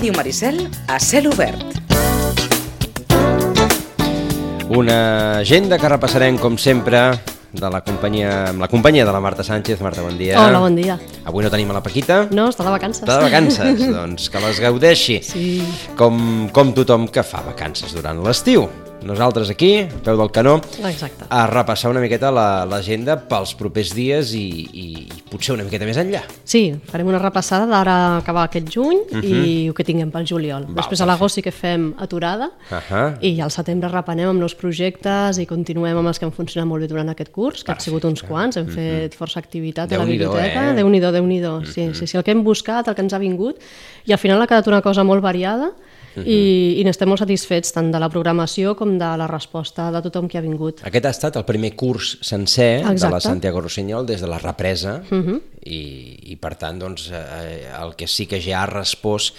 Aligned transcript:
Ràdio 0.00 0.14
Maricel 0.16 0.62
a 0.88 0.96
cel 0.96 1.26
obert. 1.28 1.60
Una 4.72 5.40
agenda 5.42 5.76
que 5.76 5.90
repassarem, 5.92 6.38
com 6.40 6.56
sempre, 6.56 7.02
de 7.52 7.68
la 7.68 7.82
companyia, 7.84 8.46
amb 8.48 8.64
la 8.64 8.70
companyia 8.72 9.04
de 9.04 9.12
la 9.12 9.20
Marta 9.20 9.44
Sánchez. 9.44 9.84
Marta, 9.84 10.00
bon 10.00 10.16
dia. 10.16 10.40
Hola, 10.40 10.64
bon 10.64 10.80
dia. 10.80 10.96
Avui 11.28 11.44
no 11.44 11.52
tenim 11.52 11.68
a 11.68 11.76
la 11.76 11.84
Paquita. 11.84 12.22
No, 12.32 12.48
està 12.48 12.64
de 12.64 12.72
vacances. 12.72 13.04
Està 13.04 13.18
de 13.20 13.28
vacances, 13.28 13.88
doncs 13.98 14.32
que 14.32 14.40
les 14.40 14.64
gaudeixi. 14.64 15.20
Sí. 15.20 15.48
Com, 16.00 16.48
com 16.48 16.72
tothom 16.72 17.10
que 17.12 17.20
fa 17.20 17.44
vacances 17.52 17.92
durant 17.92 18.24
l'estiu. 18.24 18.70
Nosaltres 19.02 19.48
aquí, 19.50 19.78
a 19.80 19.88
peu 20.04 20.16
del 20.18 20.30
canó, 20.30 20.58
Exacte. 20.84 21.24
a 21.28 21.46
repassar 21.46 21.90
una 21.90 22.00
miqueta 22.00 22.30
la- 22.30 22.66
l'agenda 22.68 23.16
pels 23.28 23.54
propers 23.56 23.94
dies 23.96 24.34
i, 24.34 24.42
i, 24.72 24.84
i 25.16 25.22
potser 25.30 25.54
una 25.54 25.64
miqueta 25.64 25.86
més 25.88 25.96
enllà. 25.96 26.20
Sí, 26.44 26.74
farem 26.90 27.08
una 27.08 27.18
repassada 27.18 27.64
d'ara 27.66 28.18
acabar 28.18 28.44
aquest 28.44 28.68
juny 28.68 28.98
i 29.22 29.66
el 29.68 29.74
que 29.74 29.84
tinguem 29.84 30.10
pel 30.12 30.26
juliol. 30.28 30.66
Mhm. 30.66 30.74
Val, 30.74 30.82
Després 30.84 31.00
a 31.00 31.06
l'agost 31.08 31.34
sí 31.38 31.42
que 31.42 31.50
fem 31.52 31.94
aturada 31.98 32.50
Ahà. 32.70 33.16
i 33.22 33.40
al 33.40 33.50
setembre 33.50 33.88
reprenem 33.88 34.28
amb 34.28 34.40
nous 34.40 34.54
projectes 34.54 35.38
i 35.38 35.46
continuem 35.46 35.96
amb 35.96 36.08
els 36.12 36.18
que 36.18 36.26
han 36.26 36.32
funcionat 36.32 36.68
molt 36.68 36.82
bé 36.82 36.88
durant 36.88 37.08
aquest 37.08 37.30
curs, 37.32 37.64
que 37.64 37.72
han 37.72 37.80
sigut 37.80 38.04
uns 38.04 38.22
quants, 38.22 38.56
hem 38.58 38.66
fet 38.68 39.14
força 39.16 39.38
activitat 39.40 39.90
a 39.92 39.98
la 39.98 40.04
biblioteca. 40.04 40.70
eh? 40.70 40.74
Déu-n'hi-do, 40.76 41.10
déu 41.12 41.24
nhi 41.26 41.40
déu 41.40 41.64
sí, 41.64 41.90
sí, 41.94 42.06
sí, 42.06 42.16
el 42.18 42.22
que 42.24 42.32
hem 42.32 42.44
buscat, 42.44 42.86
el 42.88 42.94
que 42.94 43.00
ens 43.02 43.12
ha 43.14 43.18
vingut, 43.18 43.56
i 44.06 44.12
al 44.12 44.18
final 44.18 44.40
ha 44.42 44.46
quedat 44.46 44.66
una 44.68 44.82
cosa 44.82 45.02
molt 45.04 45.22
variada 45.22 45.72
i, 46.18 46.80
i 46.80 46.84
n'estem 46.84 47.08
molt 47.08 47.22
satisfets 47.22 47.72
tant 47.72 47.90
de 47.92 48.00
la 48.02 48.08
programació 48.10 48.74
com 48.78 48.96
de 48.98 49.10
la 49.20 49.28
resposta 49.30 49.90
de 49.94 50.02
tothom 50.08 50.28
que 50.28 50.38
ha 50.38 50.44
vingut. 50.44 50.82
Aquest 50.86 51.06
ha 51.06 51.14
estat 51.14 51.38
el 51.40 51.46
primer 51.48 51.74
curs 51.78 52.16
sencer 52.26 52.80
de 52.80 52.88
la 52.88 52.92
Exacte. 52.98 53.28
Santiago 53.28 53.60
Rossinyol 53.62 54.06
des 54.10 54.20
de 54.20 54.28
la 54.30 54.38
represa 54.42 55.00
i, 55.10 55.80
i 56.32 56.36
per 56.40 56.54
tant 56.60 56.78
doncs, 56.82 57.10
eh, 57.14 57.70
el 57.80 57.94
que 57.96 58.08
sí 58.10 58.26
que 58.26 58.40
ja 58.42 58.62
ha 58.64 58.66
respost 58.70 59.36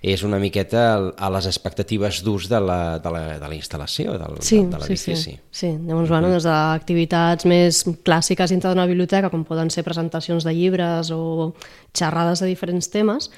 és 0.00 0.22
una 0.24 0.38
miqueta 0.40 1.12
a 1.12 1.28
les 1.28 1.44
expectatives 1.44 2.22
d'ús 2.24 2.46
de 2.48 2.56
la, 2.64 2.98
de 3.04 3.10
la, 3.12 3.20
de 3.36 3.48
la 3.52 3.56
instal·lació, 3.56 4.14
del, 4.16 4.38
Sí, 4.40 4.62
de, 4.62 4.70
de 4.70 4.78
sí, 4.78 4.80
l'edifici. 4.80 5.14
sí. 5.20 5.34
sí. 5.52 5.72
Llavors, 5.84 6.08
bueno, 6.08 6.30
des 6.32 6.46
d'activitats 6.48 7.44
més 7.44 7.82
clàssiques 8.00 8.48
dintre 8.48 8.72
d'una 8.72 8.86
biblioteca, 8.88 9.28
com 9.28 9.44
poden 9.44 9.68
ser 9.68 9.84
presentacions 9.84 10.46
de 10.48 10.54
llibres 10.56 11.10
o 11.12 11.50
xerrades 11.92 12.40
de 12.40 12.48
diferents 12.48 12.88
temes, 12.88 13.28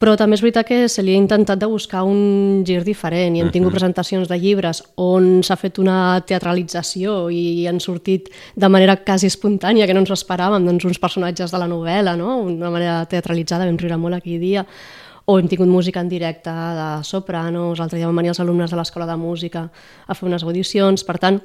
però 0.00 0.16
també 0.18 0.34
és 0.34 0.42
veritat 0.42 0.66
que 0.66 0.78
se 0.90 1.02
li 1.04 1.14
ha 1.14 1.20
intentat 1.20 1.60
de 1.60 1.68
buscar 1.70 2.02
un 2.08 2.64
gir 2.66 2.80
diferent 2.86 3.36
i 3.36 3.42
hem 3.42 3.52
tingut 3.54 3.74
presentacions 3.74 4.30
de 4.30 4.38
llibres 4.40 4.82
on 4.98 5.44
s'ha 5.46 5.56
fet 5.60 5.78
una 5.78 6.18
teatralització 6.26 7.28
i 7.30 7.68
han 7.70 7.78
sortit 7.80 8.32
de 8.56 8.68
manera 8.72 8.96
quasi 9.04 9.30
espontània, 9.30 9.86
que 9.86 9.94
no 9.94 10.02
ens 10.02 10.10
ho 10.10 10.18
esperàvem, 10.18 10.66
doncs 10.66 10.88
uns 10.88 10.98
personatges 11.02 11.54
de 11.54 11.62
la 11.62 11.70
novel·la, 11.70 12.16
no? 12.18 12.40
una 12.48 12.72
manera 12.74 13.00
teatralitzada, 13.06 13.68
vam 13.68 13.78
riure 13.78 14.00
molt 14.00 14.18
aquell 14.18 14.42
dia, 14.42 14.66
o 15.24 15.38
hem 15.38 15.48
tingut 15.48 15.70
música 15.70 16.00
en 16.02 16.10
directe 16.10 16.50
de 16.50 16.90
sopranos, 17.06 17.78
l'altre 17.78 17.98
dia 17.98 18.10
van 18.10 18.18
venir 18.18 18.32
els 18.34 18.40
alumnes 18.42 18.70
de 18.70 18.78
l'Escola 18.78 19.06
de 19.06 19.16
Música 19.16 19.68
a 20.06 20.14
fer 20.18 20.26
unes 20.26 20.42
audicions, 20.42 21.06
per 21.06 21.18
tant, 21.22 21.38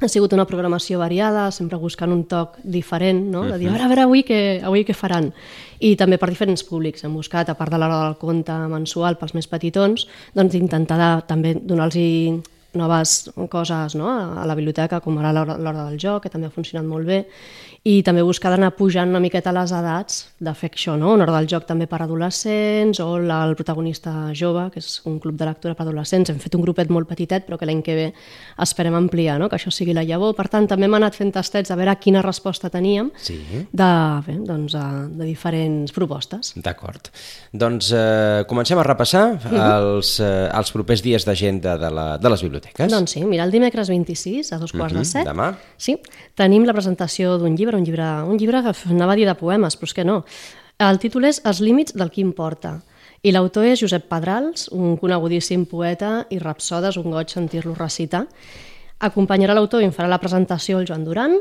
ha 0.00 0.08
sigut 0.12 0.34
una 0.36 0.44
programació 0.44 0.98
variada, 1.00 1.46
sempre 1.54 1.78
buscant 1.80 2.12
un 2.12 2.24
toc 2.28 2.58
diferent, 2.62 3.22
no? 3.32 3.46
de 3.48 3.56
dir, 3.56 3.70
a 3.70 3.72
veure, 3.72 3.84
a 3.86 3.88
veure 3.92 4.04
avui 4.04 4.24
què, 4.28 4.40
avui 4.66 4.84
què 4.84 4.96
faran. 4.96 5.30
I 5.80 5.94
també 5.96 6.18
per 6.20 6.28
diferents 6.28 6.64
públics. 6.64 7.04
Hem 7.04 7.16
buscat, 7.16 7.48
a 7.48 7.56
part 7.56 7.72
de 7.72 7.80
l'hora 7.80 8.02
del 8.02 8.18
conte 8.20 8.56
mensual 8.72 9.16
pels 9.20 9.32
més 9.36 9.48
petitons, 9.48 10.06
doncs 10.36 10.58
intentar 10.58 11.00
de, 11.00 11.10
també 11.28 11.56
donar-los 11.56 11.96
noves 12.76 13.30
coses 13.50 13.96
no? 13.98 14.08
a 14.08 14.46
la 14.46 14.54
biblioteca, 14.58 15.00
com 15.00 15.18
ara 15.18 15.32
l'hora 15.32 15.88
del 15.88 15.98
joc, 16.00 16.24
que 16.24 16.32
també 16.32 16.48
ha 16.50 16.54
funcionat 16.54 16.86
molt 16.86 17.06
bé, 17.08 17.24
i 17.86 18.00
també 18.02 18.24
buscar 18.26 18.50
d'anar 18.50 18.72
pujant 18.74 19.12
una 19.12 19.20
miqueta 19.22 19.52
les 19.54 19.70
edats 19.70 20.24
de 20.42 20.52
fer 20.58 20.72
això, 20.72 20.96
no? 20.98 21.12
una 21.14 21.22
hora 21.22 21.36
del 21.36 21.46
joc 21.52 21.68
també 21.68 21.86
per 21.86 22.00
adolescents, 22.02 22.98
o 23.04 23.18
la, 23.22 23.44
el 23.46 23.54
protagonista 23.54 24.32
jove, 24.34 24.64
que 24.74 24.80
és 24.82 25.00
un 25.06 25.20
club 25.22 25.36
de 25.38 25.46
lectura 25.46 25.76
per 25.78 25.84
adolescents. 25.86 26.32
Hem 26.32 26.40
fet 26.42 26.56
un 26.58 26.64
grupet 26.64 26.90
molt 26.90 27.06
petitet, 27.06 27.46
però 27.46 27.58
que 27.60 27.68
l'any 27.68 27.84
que 27.86 27.94
ve 27.94 28.06
esperem 28.62 28.96
ampliar, 28.98 29.38
no? 29.38 29.46
que 29.48 29.54
això 29.60 29.70
sigui 29.70 29.94
la 29.94 30.02
llavor. 30.02 30.34
Per 30.34 30.48
tant, 30.50 30.66
també 30.66 30.88
hem 30.90 30.98
anat 30.98 31.14
fent 31.14 31.30
tastets 31.36 31.70
a 31.70 31.78
veure 31.78 31.94
quina 32.02 32.24
resposta 32.26 32.70
teníem 32.74 33.12
Sí. 33.22 33.38
de, 33.70 33.90
bé, 34.26 34.34
doncs, 34.48 34.74
de, 34.74 35.22
diferents 35.22 35.94
propostes. 35.94 36.54
D'acord. 36.56 37.12
Doncs 37.54 37.92
eh, 37.94 38.42
comencem 38.50 38.82
a 38.82 38.86
repassar 38.86 39.24
els, 39.46 40.16
eh, 40.18 40.48
els 40.50 40.74
propers 40.74 41.06
dies 41.06 41.22
d'agenda 41.26 41.78
de, 41.78 41.90
la, 41.94 42.08
de 42.18 42.34
les 42.34 42.42
biblioteques. 42.42 42.65
Doncs 42.90 43.10
sí, 43.10 43.24
mira, 43.24 43.44
el 43.44 43.50
dimecres 43.50 43.88
26, 43.88 44.52
a 44.52 44.58
dos 44.58 44.72
quarts 44.72 44.94
de 44.94 45.04
set, 45.04 45.26
Mhm, 45.26 45.32
demà. 45.32 45.56
sí, 45.76 46.00
tenim 46.34 46.64
la 46.64 46.72
presentació 46.72 47.38
d'un 47.38 47.56
llibre, 47.56 47.76
un 47.76 47.84
llibre, 47.84 48.02
un 48.24 48.38
llibre 48.38 48.62
que 48.62 48.72
anava 48.90 49.12
a 49.12 49.16
dir 49.16 49.26
de 49.26 49.34
poemes, 49.34 49.76
però 49.78 49.84
és 49.84 49.94
que 49.94 50.04
no. 50.04 50.24
El 50.78 50.98
títol 50.98 51.24
és 51.24 51.40
Els 51.44 51.60
límits 51.60 51.94
del 51.94 52.10
qui 52.10 52.20
importa. 52.20 52.82
I 53.22 53.32
l'autor 53.32 53.64
és 53.64 53.80
Josep 53.80 54.08
Pedrals, 54.08 54.68
un 54.72 54.96
conegudíssim 54.98 55.64
poeta 55.66 56.26
i 56.30 56.38
rapsoda, 56.38 56.88
és 56.90 56.96
un 56.96 57.10
goig 57.10 57.28
sentir-lo 57.28 57.74
recitar. 57.74 58.26
Acompanyarà 59.00 59.54
l'autor 59.54 59.82
i 59.82 59.84
en 59.84 59.92
farà 59.92 60.08
la 60.08 60.18
presentació 60.20 60.78
el 60.80 60.86
Joan 60.86 61.04
Duran, 61.04 61.34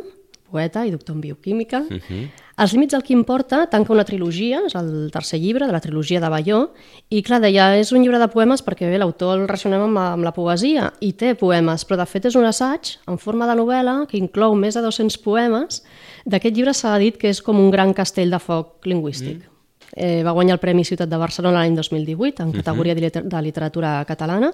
poeta 0.50 0.86
i 0.86 0.92
doctor 0.92 1.16
en 1.16 1.22
bioquímica. 1.22 1.84
Uh 1.90 2.00
-huh. 2.00 2.30
Els 2.58 2.72
límits 2.72 2.94
del 2.94 3.04
que 3.04 3.14
importa 3.14 3.66
tanca 3.68 3.92
una 3.92 4.06
trilogia, 4.06 4.62
és 4.66 4.76
el 4.76 5.10
tercer 5.12 5.40
llibre 5.40 5.66
de 5.66 5.74
la 5.74 5.82
trilogia 5.82 6.22
de 6.22 6.30
Balló, 6.30 6.72
i 7.10 7.22
clar, 7.22 7.42
deia, 7.42 7.78
és 7.78 7.92
un 7.92 8.02
llibre 8.02 8.20
de 8.20 8.28
poemes 8.28 8.64
perquè 8.64 8.90
bé, 8.90 8.98
l'autor 8.98 9.40
el 9.40 9.48
relacionem 9.48 9.82
amb, 9.82 9.98
amb 9.98 10.24
la 10.24 10.32
poesia, 10.32 10.94
i 11.02 11.12
té 11.14 11.36
poemes, 11.36 11.86
però 11.86 11.98
de 11.98 12.06
fet 12.06 12.26
és 12.26 12.36
un 12.36 12.46
assaig 12.46 12.98
en 13.08 13.18
forma 13.18 13.46
de 13.48 13.56
novel·la 13.56 14.08
que 14.08 14.18
inclou 14.18 14.56
més 14.56 14.74
de 14.74 14.82
200 14.82 15.18
poemes. 15.18 15.84
D'aquest 16.26 16.56
llibre 16.56 16.74
s'ha 16.74 16.98
dit 16.98 17.18
que 17.18 17.30
és 17.30 17.42
com 17.42 17.60
un 17.60 17.72
gran 17.72 17.94
castell 17.94 18.30
de 18.30 18.40
foc 18.40 18.86
lingüístic. 18.86 19.38
Mm. 19.38 19.55
Eh, 19.94 20.23
va 20.25 20.34
guanyar 20.35 20.56
el 20.57 20.62
Premi 20.63 20.84
Ciutat 20.88 21.09
de 21.12 21.19
Barcelona 21.19 21.62
l'any 21.62 21.75
2018 21.78 22.44
en 22.44 22.51
categoria 22.56 22.96
de, 22.96 23.03
liter 23.06 23.23
de 23.23 23.41
literatura 23.41 23.94
catalana 24.07 24.51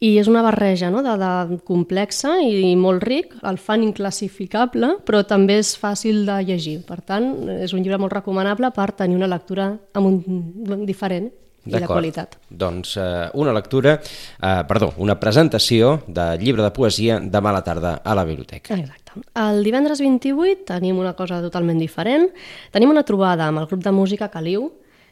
i 0.00 0.14
és 0.20 0.30
una 0.30 0.44
barreja 0.46 0.90
no? 0.90 1.02
de, 1.04 1.16
de 1.20 1.58
complexa 1.66 2.36
i 2.40 2.76
molt 2.78 3.04
ric, 3.04 3.34
el 3.44 3.58
fan 3.58 3.84
inclassificable, 3.84 4.94
però 5.04 5.24
també 5.28 5.58
és 5.60 5.74
fàcil 5.76 6.24
de 6.28 6.38
llegir. 6.48 6.78
Per 6.88 7.00
tant, 7.04 7.32
és 7.60 7.74
un 7.74 7.82
llibre 7.82 8.00
molt 8.00 8.14
recomanable 8.16 8.72
per 8.76 8.92
tenir 8.96 9.18
una 9.18 9.28
lectura 9.30 9.74
amb 9.92 10.06
un 10.08 10.86
diferent 10.88 11.30
i 11.66 11.74
D'acord. 11.74 11.92
qualitat. 11.92 12.36
Doncs 12.48 12.96
eh, 12.96 13.28
una 13.34 13.52
lectura, 13.52 13.98
eh, 14.00 14.62
perdó, 14.68 14.92
una 14.98 15.18
presentació 15.20 16.00
de 16.06 16.36
llibre 16.40 16.64
de 16.64 16.70
poesia 16.72 17.20
demà 17.20 17.52
a 17.52 17.58
la 17.58 17.64
tarda 17.64 17.94
a 18.04 18.14
la 18.16 18.24
biblioteca. 18.24 18.74
Exacte. 18.74 19.20
El 19.34 19.64
divendres 19.66 20.00
28 20.00 20.64
tenim 20.70 20.98
una 20.98 21.14
cosa 21.18 21.40
totalment 21.42 21.80
diferent. 21.82 22.30
Tenim 22.72 22.90
una 22.90 23.04
trobada 23.04 23.48
amb 23.48 23.60
el 23.60 23.66
grup 23.66 23.82
de 23.84 23.92
música 23.92 24.30
Caliu. 24.32 24.70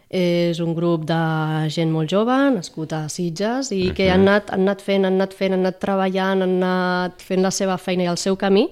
És 0.09 0.57
un 0.65 0.73
grup 0.73 1.03
de 1.05 1.17
gent 1.69 1.91
molt 1.93 2.09
jove, 2.09 2.33
nascut 2.55 2.95
a 2.97 3.03
Sitges, 3.13 3.69
i 3.77 3.91
que 3.93 4.07
han 4.09 4.23
anat, 4.25 4.49
han 4.55 4.63
anat 4.65 4.81
fent, 4.81 5.05
han 5.05 5.19
anat 5.19 5.35
fent, 5.37 5.53
han 5.53 5.67
anat 5.67 5.77
treballant, 5.83 6.41
han 6.47 6.55
anat 6.63 7.21
fent 7.21 7.45
la 7.45 7.51
seva 7.53 7.77
feina 7.77 8.07
i 8.07 8.09
el 8.09 8.17
seu 8.17 8.39
camí, 8.41 8.71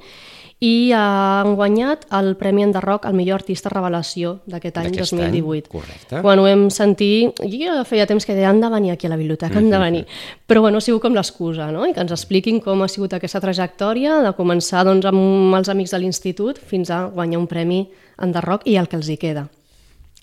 i 0.65 0.91
han 0.97 1.53
guanyat 1.59 2.06
el 2.17 2.31
Premi 2.41 2.65
Enderroc 2.65 3.05
al 3.05 3.12
millor 3.17 3.43
artista 3.43 3.69
revelació 3.69 4.39
d'aquest 4.49 4.78
any 4.81 4.87
D'aquest 4.89 5.12
2018. 5.12 5.53
any, 5.53 5.62
correcte. 5.69 6.21
Quan 6.25 6.41
ho 6.41 6.47
hem 6.49 6.71
sentit, 6.72 7.43
jo 7.53 7.83
feia 7.84 8.06
temps 8.09 8.25
que 8.25 8.33
deia 8.34 8.49
han 8.49 8.62
de 8.62 8.71
venir 8.72 8.95
aquí 8.95 9.06
a 9.06 9.12
la 9.12 9.19
biblioteca, 9.21 9.59
han 9.59 9.69
de 9.71 9.78
venir. 9.83 10.06
Però 10.49 10.62
bueno, 10.65 10.78
ha 10.78 10.81
sigut 10.81 11.03
com 11.03 11.15
l'excusa, 11.15 11.69
no? 11.72 11.84
I 11.84 11.93
que 11.93 12.00
ens 12.00 12.15
expliquin 12.16 12.63
com 12.65 12.83
ha 12.83 12.89
sigut 12.89 13.13
aquesta 13.13 13.42
trajectòria 13.45 14.22
de 14.25 14.33
començar 14.39 14.86
doncs, 14.89 15.04
amb 15.04 15.54
els 15.60 15.69
amics 15.69 15.92
de 15.92 16.01
l'institut 16.01 16.59
fins 16.59 16.91
a 16.91 17.04
guanyar 17.13 17.42
un 17.45 17.47
premi 17.47 17.84
Enderroc 18.16 18.65
i 18.65 18.78
el 18.80 18.89
que 18.89 18.97
els 18.97 19.13
hi 19.13 19.19
queda. 19.21 19.48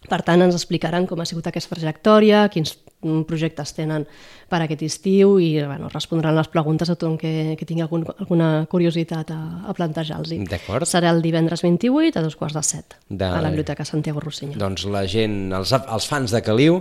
Per 0.09 0.19
tant, 0.25 0.41
ens 0.43 0.55
explicaran 0.57 1.05
com 1.07 1.21
ha 1.21 1.25
sigut 1.29 1.45
aquesta 1.47 1.77
trajectòria, 1.77 2.47
quins 2.51 2.73
mm, 2.73 2.82
projectes 3.27 3.73
tenen 3.77 4.05
per 4.49 4.61
aquest 4.63 4.81
estiu 4.85 5.35
i 5.41 5.55
bueno, 5.63 5.89
respondran 5.93 6.35
les 6.37 6.47
preguntes 6.51 6.89
a 6.89 6.95
tothom 6.95 7.17
que, 7.17 7.55
que 7.59 7.65
tingui 7.65 7.83
algun, 7.85 8.03
alguna 8.17 8.65
curiositat 8.69 9.31
a, 9.33 9.39
a 9.67 9.73
plantejar-los. 9.77 10.31
D'acord. 10.49 10.85
Serà 10.89 11.11
el 11.13 11.21
divendres 11.25 11.61
28 11.65 12.19
a 12.19 12.23
dos 12.25 12.35
quarts 12.39 12.55
de 12.57 12.63
set 12.63 12.97
De- 13.09 13.25
a 13.25 13.41
la 13.41 13.49
Biblioteca 13.49 13.85
Santiago 13.85 14.19
Rossinyol. 14.23 14.57
Doncs 14.61 14.85
la 14.93 15.05
gent, 15.09 15.51
els, 15.57 15.73
els 15.73 16.07
fans 16.07 16.31
de 16.31 16.41
Caliu, 16.45 16.79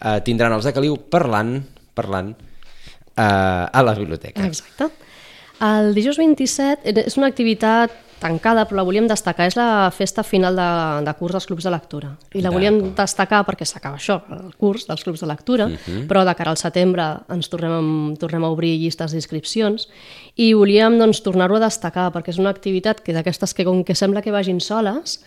eh, 0.00 0.18
tindran 0.26 0.52
els 0.56 0.64
de 0.66 0.72
Caliu 0.76 0.96
parlant, 1.10 1.56
parlant 1.94 2.34
eh, 2.34 3.22
a 3.22 3.82
la 3.82 3.94
biblioteca. 3.94 4.44
Exacte. 4.46 4.90
El 5.62 5.94
dijous 5.94 6.18
27 6.18 6.82
eh, 6.88 7.04
és 7.06 7.18
una 7.20 7.28
activitat 7.30 7.92
tancada, 8.24 8.64
però 8.64 8.78
la 8.80 8.84
volíem 8.86 9.06
destacar, 9.10 9.48
és 9.50 9.56
la 9.58 9.90
festa 9.92 10.22
final 10.24 10.56
de, 10.56 10.66
de 11.04 11.12
curs 11.18 11.34
dels 11.36 11.46
clubs 11.50 11.66
de 11.66 11.72
lectura. 11.74 12.14
I 12.32 12.40
la 12.44 12.52
volíem 12.54 12.78
destacar 12.96 13.42
perquè 13.44 13.66
s'acaba 13.68 13.98
això, 14.00 14.16
el 14.32 14.54
curs 14.60 14.86
dels 14.88 15.04
clubs 15.04 15.20
de 15.20 15.28
lectura, 15.28 15.68
però 16.08 16.24
de 16.24 16.34
cara 16.38 16.54
al 16.54 16.60
setembre 16.60 17.04
ens 17.34 17.50
tornem, 17.52 18.14
tornem 18.20 18.46
a 18.46 18.52
obrir 18.54 18.74
llistes 18.80 19.12
d'inscripcions 19.12 19.88
i 20.40 20.52
volíem 20.56 20.96
doncs, 21.02 21.20
tornar-ho 21.26 21.58
a 21.58 21.66
destacar 21.66 22.08
perquè 22.14 22.32
és 22.32 22.40
una 22.40 22.54
activitat 22.54 23.02
que 23.04 23.12
d'aquestes 23.16 23.52
que 23.52 23.66
com 23.68 23.84
que 23.84 23.98
sembla 23.98 24.24
que 24.24 24.32
vagin 24.32 24.62
soles, 24.62 25.20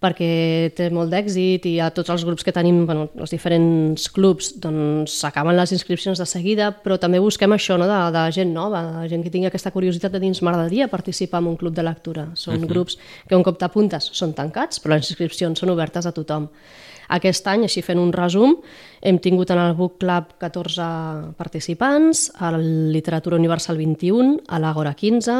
perquè 0.00 0.72
té 0.76 0.88
molt 0.92 1.12
d'èxit 1.12 1.66
i 1.68 1.74
a 1.84 1.90
tots 1.92 2.08
els 2.12 2.24
grups 2.24 2.44
que 2.46 2.54
tenim, 2.56 2.86
bueno, 2.88 3.08
els 3.20 3.32
diferents 3.34 4.06
clubs, 4.14 4.54
doncs 4.62 5.18
s'acaben 5.20 5.58
les 5.58 5.74
inscripcions 5.76 6.18
de 6.18 6.26
seguida, 6.28 6.70
però 6.72 6.96
també 7.00 7.20
busquem 7.20 7.52
això 7.52 7.76
no? 7.80 7.88
de, 7.90 8.00
de 8.16 8.24
gent 8.32 8.54
nova, 8.56 8.80
de 8.96 9.08
gent 9.12 9.24
que 9.26 9.32
tingui 9.32 9.50
aquesta 9.50 9.72
curiositat 9.74 10.16
de 10.16 10.22
dins 10.22 10.40
m'agradaria 10.40 10.88
participar 10.88 11.42
en 11.44 11.52
un 11.52 11.58
club 11.60 11.76
de 11.76 11.84
lectura. 11.84 12.30
Són 12.34 12.56
uh 12.56 12.62
-huh. 12.62 12.72
grups 12.72 12.96
que 13.28 13.36
un 13.36 13.44
cop 13.44 13.58
t'apuntes 13.58 14.10
són 14.12 14.32
tancats, 14.32 14.80
però 14.80 14.96
les 14.96 15.10
inscripcions 15.10 15.58
són 15.58 15.70
obertes 15.70 16.06
a 16.06 16.12
tothom. 16.12 16.48
Aquest 17.10 17.46
any, 17.50 17.64
així 17.66 17.82
fent 17.82 17.98
un 17.98 18.12
resum, 18.14 18.56
hem 19.02 19.18
tingut 19.22 19.50
en 19.50 19.58
el 19.58 19.74
Book 19.74 19.98
Club 20.02 20.34
14 20.38 20.86
participants, 21.38 22.28
a 22.38 22.52
la 22.54 22.60
Literatura 22.60 23.38
Universal 23.40 23.80
21, 23.80 24.36
a 24.48 24.60
l'Agora 24.62 24.94
15, 24.94 25.38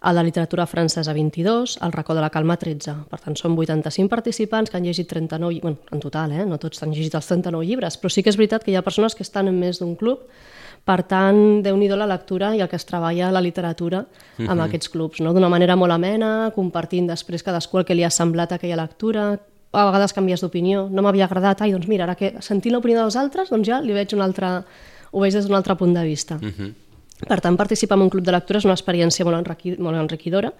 a 0.00 0.12
la 0.12 0.24
Literatura 0.26 0.66
Francesa 0.66 1.12
22, 1.14 1.76
al 1.80 1.92
Racó 1.92 2.14
de 2.14 2.24
la 2.24 2.30
Calma 2.30 2.56
13. 2.58 2.96
Per 3.10 3.20
tant, 3.20 3.38
són 3.38 3.54
85 3.58 4.10
participants 4.10 4.70
que 4.70 4.80
han 4.80 4.88
llegit 4.88 5.08
39, 5.08 5.60
bueno, 5.62 5.78
en 5.92 6.00
total, 6.00 6.32
eh? 6.32 6.46
no 6.46 6.58
tots 6.58 6.82
han 6.82 6.90
llegit 6.90 7.14
els 7.14 7.30
39 7.30 7.68
llibres, 7.68 8.00
però 8.00 8.10
sí 8.10 8.24
que 8.24 8.32
és 8.32 8.40
veritat 8.40 8.64
que 8.64 8.72
hi 8.72 8.76
ha 8.80 8.82
persones 8.82 9.14
que 9.14 9.22
estan 9.22 9.48
en 9.48 9.60
més 9.60 9.78
d'un 9.82 9.94
club 9.96 10.26
per 10.82 11.04
tant, 11.06 11.62
déu 11.62 11.76
nhi 11.78 11.86
la 11.88 12.08
lectura 12.10 12.56
i 12.56 12.60
el 12.60 12.68
que 12.68 12.74
es 12.74 12.86
treballa 12.86 13.30
la 13.30 13.40
literatura 13.40 14.00
amb 14.02 14.48
uh 14.48 14.54
-huh. 14.54 14.64
aquests 14.64 14.88
clubs, 14.88 15.20
no? 15.20 15.32
d'una 15.32 15.48
manera 15.48 15.76
molt 15.76 15.92
amena, 15.92 16.50
compartint 16.54 17.06
després 17.06 17.42
cadascú 17.42 17.78
el 17.78 17.84
que 17.84 17.94
li 17.94 18.02
ha 18.02 18.10
semblat 18.10 18.52
aquella 18.52 18.82
lectura, 18.82 19.38
a 19.72 19.86
vegades 19.88 20.12
canvies 20.12 20.42
d'opinió, 20.44 20.86
no 20.92 21.02
m'havia 21.04 21.24
agradat, 21.24 21.62
ai, 21.64 21.72
doncs 21.72 21.88
mira, 21.88 22.04
ara 22.04 22.14
que 22.14 22.34
sentint 22.44 22.74
l'opinió 22.74 23.00
dels 23.00 23.16
altres, 23.16 23.50
doncs 23.52 23.68
ja 23.68 23.80
li 23.80 23.94
veig 23.96 24.12
un 24.16 24.20
altre, 24.24 24.62
ho 25.10 25.20
veig 25.20 25.34
des 25.34 25.48
d'un 25.48 25.56
altre 25.56 25.76
punt 25.80 25.94
de 25.96 26.04
vista. 26.04 26.36
Uh 26.36 26.52
-huh. 26.52 26.72
Per 27.28 27.40
tant, 27.40 27.56
participar 27.56 27.96
en 27.96 28.02
un 28.02 28.10
club 28.10 28.24
de 28.24 28.32
lectura 28.32 28.58
és 28.58 28.64
una 28.64 28.74
experiència 28.74 29.24
molt, 29.24 29.38
enriqui, 29.38 29.76
molt 29.78 29.96
enriquidora 29.96 30.52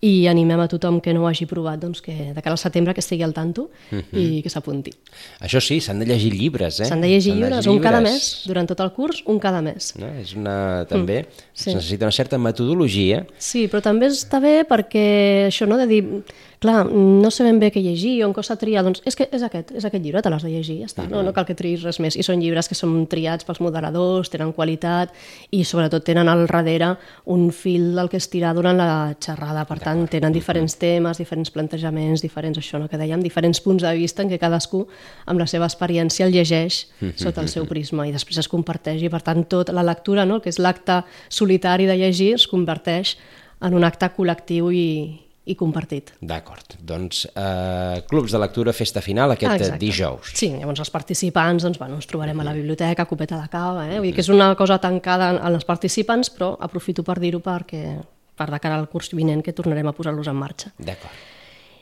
i 0.00 0.28
animem 0.30 0.60
a 0.62 0.68
tothom 0.70 1.00
que 1.02 1.12
no 1.14 1.24
ho 1.24 1.28
hagi 1.28 1.46
provat 1.50 1.80
doncs, 1.82 2.00
que 2.02 2.12
de 2.34 2.42
cara 2.42 2.54
al 2.54 2.60
setembre 2.60 2.94
que 2.94 3.02
estigui 3.02 3.24
al 3.26 3.32
tanto 3.34 3.62
uh 3.90 3.98
-huh. 3.98 4.04
i 4.12 4.26
mhm. 4.26 4.42
que 4.42 4.50
s'apunti. 4.50 4.92
Això 5.40 5.60
sí, 5.60 5.80
s'han 5.80 5.98
de 5.98 6.06
llegir 6.06 6.32
llibres, 6.34 6.80
eh? 6.80 6.84
S'han 6.84 7.00
de 7.00 7.08
llegir 7.08 7.34
llibres, 7.34 7.66
un 7.66 7.80
cada 7.80 8.00
mes, 8.00 8.44
durant 8.46 8.66
tot 8.66 8.80
el 8.80 8.92
curs, 8.92 9.22
un 9.26 9.38
cada 9.38 9.60
mes. 9.60 9.96
No? 9.96 10.06
És 10.06 10.34
una, 10.34 10.86
també, 10.88 11.22
mm, 11.22 11.26
sí. 11.52 11.74
necessita 11.74 12.04
una 12.04 12.12
certa 12.12 12.38
metodologia. 12.38 13.26
Sí, 13.38 13.66
però 13.66 13.82
també 13.82 14.06
està 14.06 14.40
bé 14.40 14.64
perquè 14.64 15.48
això, 15.48 15.66
no?, 15.66 15.76
de 15.76 15.86
dir, 15.86 16.22
clar, 16.58 16.86
no 16.90 17.30
sé 17.30 17.44
ben 17.46 17.60
bé 17.60 17.70
què 17.74 17.80
llegir, 17.82 18.16
on 18.26 18.32
costa 18.34 18.56
triar, 18.58 18.82
doncs 18.86 19.02
és 19.06 19.16
que 19.18 19.28
és 19.32 19.44
aquest, 19.46 19.70
és 19.78 19.84
aquest 19.86 20.02
llibre, 20.04 20.22
te 20.22 20.30
l'has 20.32 20.42
de 20.42 20.50
llegir, 20.50 20.80
ja 20.80 20.88
està, 20.88 21.04
-huh. 21.04 21.10
no, 21.10 21.22
no 21.22 21.32
cal 21.32 21.46
que 21.46 21.54
triïs 21.54 21.84
res 21.84 22.00
més. 22.00 22.16
I 22.16 22.22
són 22.22 22.40
llibres 22.40 22.68
que 22.68 22.74
són 22.74 23.06
triats 23.06 23.44
pels 23.44 23.60
moderadors, 23.60 24.30
tenen 24.30 24.52
qualitat 24.52 25.12
i 25.50 25.64
sobretot 25.64 26.04
tenen 26.04 26.28
al 26.28 26.46
darrere 26.46 26.96
un 27.26 27.50
fil 27.52 27.94
del 27.94 28.08
que 28.08 28.16
estirar 28.16 28.54
durant 28.54 28.76
la 28.76 29.16
xerrada, 29.20 29.64
per 29.64 29.78
tant, 29.78 30.08
tenen 30.08 30.32
diferents 30.32 30.76
temes, 30.78 31.18
diferents 31.18 31.50
plantejaments, 31.50 32.22
diferents, 32.22 32.58
això 32.58 32.78
no, 32.78 32.88
que 32.88 32.98
dèiem, 32.98 33.22
diferents 33.22 33.60
punts 33.60 33.82
de 33.82 33.94
vista 33.94 34.22
en 34.22 34.30
què 34.30 34.38
cadascú, 34.38 34.86
amb 35.26 35.38
la 35.38 35.46
seva 35.46 35.66
experiència, 35.66 36.26
el 36.26 36.32
llegeix 36.32 36.88
sota 37.16 37.40
el 37.40 37.48
seu 37.48 37.66
prisma 37.66 38.06
i 38.08 38.12
després 38.12 38.38
es 38.38 38.48
comparteix 38.48 39.02
i, 39.02 39.08
per 39.08 39.22
tant, 39.22 39.44
tot 39.44 39.70
la 39.70 39.82
lectura, 39.82 40.24
no, 40.24 40.40
que 40.40 40.48
és 40.48 40.58
l'acte 40.58 41.04
solitari 41.28 41.86
de 41.86 41.96
llegir, 41.96 42.34
es 42.34 42.46
converteix 42.46 43.16
en 43.60 43.74
un 43.74 43.84
acte 43.84 44.08
col·lectiu 44.16 44.70
i, 44.72 45.27
i 45.48 45.56
compartit. 45.58 46.12
D'acord. 46.20 46.76
Doncs 46.84 47.24
eh, 47.32 48.02
clubs 48.10 48.34
de 48.34 48.40
lectura, 48.42 48.74
festa 48.76 49.02
final 49.04 49.32
aquest 49.34 49.54
Exacte. 49.54 49.80
dijous. 49.80 50.34
Sí, 50.36 50.50
llavors 50.52 50.84
els 50.84 50.92
participants 50.92 51.64
doncs, 51.64 51.80
bueno, 51.80 51.96
ens 51.98 52.08
trobarem 52.10 52.38
a 52.40 52.46
la 52.46 52.54
biblioteca, 52.56 53.08
copeta 53.08 53.40
de 53.40 53.48
cava, 53.52 53.86
eh? 53.88 53.96
Vull 53.98 54.10
dir 54.10 54.14
que 54.18 54.24
és 54.24 54.30
una 54.32 54.52
cosa 54.58 54.78
tancada 54.82 55.32
en 55.36 55.54
els 55.54 55.66
participants, 55.68 56.30
però 56.34 56.52
aprofito 56.60 57.04
per 57.06 57.18
dir-ho 57.22 57.40
perquè 57.44 57.98
per 58.38 58.50
de 58.52 58.60
cara 58.62 58.78
al 58.78 58.86
curs 58.92 59.10
vinent 59.16 59.42
que 59.42 59.56
tornarem 59.56 59.88
a 59.90 59.96
posar-los 59.96 60.30
en 60.30 60.38
marxa. 60.38 60.70
D'acord. 60.78 61.26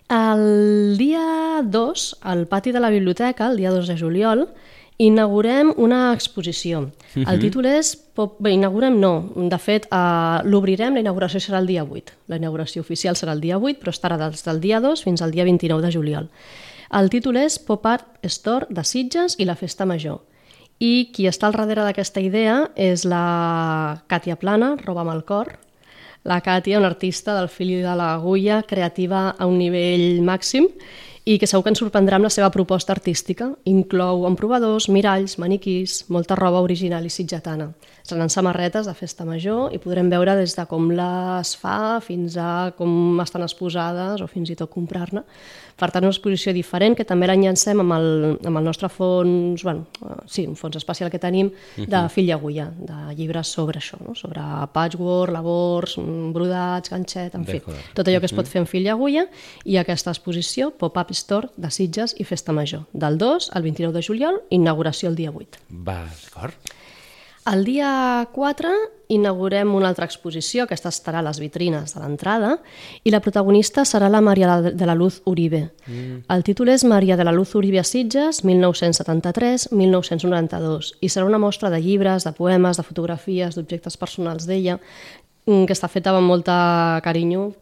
El 0.08 0.94
dia 0.96 1.60
2, 1.66 2.06
al 2.22 2.46
pati 2.46 2.72
de 2.72 2.80
la 2.80 2.90
biblioteca, 2.94 3.48
el 3.50 3.56
dia 3.58 3.72
2 3.74 3.88
de 3.90 3.98
juliol, 3.98 4.46
inaugurem 4.98 5.72
una 5.76 6.12
exposició. 6.12 6.80
Uh 6.80 6.86
-huh. 7.14 7.28
El 7.28 7.36
mhm. 7.36 7.40
títol 7.40 7.64
és... 7.66 8.02
Bé, 8.38 8.50
inaugurem 8.50 8.98
no. 8.98 9.30
De 9.34 9.58
fet, 9.58 9.86
uh, 9.92 10.40
l'obrirem, 10.42 10.94
la 10.94 11.00
inauguració 11.00 11.38
serà 11.38 11.58
el 11.58 11.66
dia 11.66 11.84
8. 11.84 12.12
La 12.28 12.36
inauguració 12.36 12.80
oficial 12.80 13.14
serà 13.14 13.32
el 13.32 13.40
dia 13.40 13.58
8, 13.58 13.78
però 13.78 13.90
estarà 13.90 14.16
des 14.16 14.42
del 14.42 14.60
dia 14.60 14.80
2 14.80 15.02
fins 15.02 15.20
al 15.20 15.30
dia 15.30 15.44
29 15.44 15.82
de 15.82 15.92
juliol. 15.92 16.28
El 16.90 17.10
títol 17.10 17.36
és 17.36 17.58
Pop 17.58 17.84
Art 17.86 18.06
Store 18.22 18.66
de 18.70 18.84
Sitges 18.84 19.34
i 19.38 19.44
la 19.44 19.54
Festa 19.54 19.84
Major. 19.84 20.20
I 20.78 21.10
qui 21.12 21.26
està 21.26 21.46
al 21.46 21.52
darrere 21.52 21.82
d'aquesta 21.82 22.20
idea 22.20 22.70
és 22.74 23.04
la 23.04 24.02
Càtia 24.08 24.36
Plana, 24.36 24.76
Roba 24.84 25.00
amb 25.00 25.10
el 25.10 25.24
cor, 25.24 25.58
la 26.26 26.40
Càtia, 26.42 26.78
una 26.80 26.90
artista 26.90 27.36
del 27.38 27.48
fil 27.48 27.76
de 27.84 27.96
l'agulla, 27.96 28.62
creativa 28.66 29.30
a 29.38 29.46
un 29.46 29.58
nivell 29.58 30.22
màxim 30.26 30.66
i 31.26 31.40
que 31.42 31.46
segur 31.50 31.64
que 31.66 31.72
ens 31.72 31.80
sorprendrà 31.82 32.20
amb 32.20 32.28
la 32.28 32.30
seva 32.30 32.52
proposta 32.54 32.94
artística. 32.94 33.48
Inclou 33.66 34.28
emprovadors, 34.28 34.86
miralls, 34.94 35.34
maniquís, 35.42 36.04
molta 36.12 36.36
roba 36.38 36.60
original 36.62 37.06
i 37.06 37.10
sitgetana. 37.10 37.72
Seran 38.06 38.30
samarretes 38.30 38.86
de 38.86 38.94
festa 38.94 39.26
major 39.26 39.74
i 39.74 39.80
podrem 39.82 40.06
veure 40.12 40.36
des 40.38 40.54
de 40.54 40.66
com 40.70 40.86
les 40.94 41.54
fa 41.58 41.98
fins 41.98 42.38
a 42.38 42.70
com 42.78 43.18
estan 43.24 43.42
exposades 43.42 44.22
o 44.22 44.30
fins 44.30 44.54
i 44.54 44.58
tot 44.58 44.70
comprar-ne. 44.70 45.24
Per 45.76 45.90
tant, 45.92 46.06
una 46.06 46.12
exposició 46.14 46.54
diferent 46.56 46.94
que 46.96 47.04
també 47.04 47.28
l'enllancem 47.28 47.82
amb, 47.82 47.94
el, 47.98 48.06
amb 48.48 48.60
el 48.60 48.64
nostre 48.64 48.88
fons, 48.88 49.60
bueno, 49.66 49.84
sí, 50.24 50.46
un 50.48 50.56
fons 50.56 50.78
especial 50.80 51.10
que 51.12 51.20
tenim 51.20 51.50
de 51.76 52.00
fill 52.12 52.30
i 52.30 52.32
agulla, 52.32 52.70
de 52.76 53.16
llibres 53.18 53.52
sobre 53.52 53.82
això, 53.82 53.98
no? 54.00 54.14
sobre 54.16 54.44
patchwork, 54.72 55.34
labors, 55.34 55.98
brodats, 56.32 56.92
ganxet, 56.92 57.36
en 57.36 57.44
fi, 57.48 57.60
tot 57.96 58.08
allò 58.08 58.22
que 58.24 58.30
es 58.30 58.36
pot 58.36 58.48
fer 58.48 58.62
en 58.64 58.70
fill 58.70 58.88
i 58.88 58.92
agulla 58.94 59.26
i 59.64 59.76
aquesta 59.82 60.14
exposició, 60.16 60.70
Pop-Up 60.80 61.12
Store 61.16 61.52
de 61.60 61.70
Sitges 61.70 62.16
i 62.16 62.24
Festa 62.24 62.56
Major, 62.56 62.86
del 62.92 63.20
2 63.20 63.52
al 63.52 63.68
29 63.68 63.98
de 63.98 64.06
juliol, 64.08 64.40
inauguració 64.48 65.12
el 65.12 65.20
dia 65.20 65.34
8. 65.34 65.66
Va, 65.84 66.00
d'acord. 66.24 66.75
El 67.46 67.62
dia 67.64 68.26
4 68.34 68.68
inaugurem 69.14 69.70
una 69.78 69.86
altra 69.86 70.02
exposició, 70.08 70.64
aquesta 70.64 70.90
estarà 70.90 71.20
a 71.20 71.26
les 71.28 71.38
vitrines 71.38 71.94
de 71.94 72.00
l'entrada, 72.02 72.56
i 73.06 73.12
la 73.14 73.22
protagonista 73.22 73.84
serà 73.86 74.08
la 74.10 74.18
Maria 74.20 74.60
de 74.66 74.86
la 74.88 74.98
Luz 74.98 75.22
Uribe. 75.30 75.70
Mm. 75.86 76.26
El 76.34 76.42
títol 76.42 76.68
és 76.74 76.82
Maria 76.84 77.16
de 77.16 77.22
la 77.22 77.30
Luz 77.36 77.54
Uribe 77.54 77.78
a 77.78 77.84
Sitges, 77.86 78.42
1973-1992, 78.42 80.98
i 80.98 81.08
serà 81.08 81.24
una 81.28 81.38
mostra 81.38 81.70
de 81.70 81.78
llibres, 81.84 82.24
de 82.26 82.32
poemes, 82.34 82.76
de 82.80 82.86
fotografies, 82.88 83.54
d'objectes 83.54 83.96
personals 83.96 84.46
d'ella, 84.50 84.80
mm, 85.46 85.70
que 85.70 85.74
està 85.78 85.86
feta 85.86 86.10
amb 86.10 86.26
molta 86.26 86.98
carinyo 87.04 87.52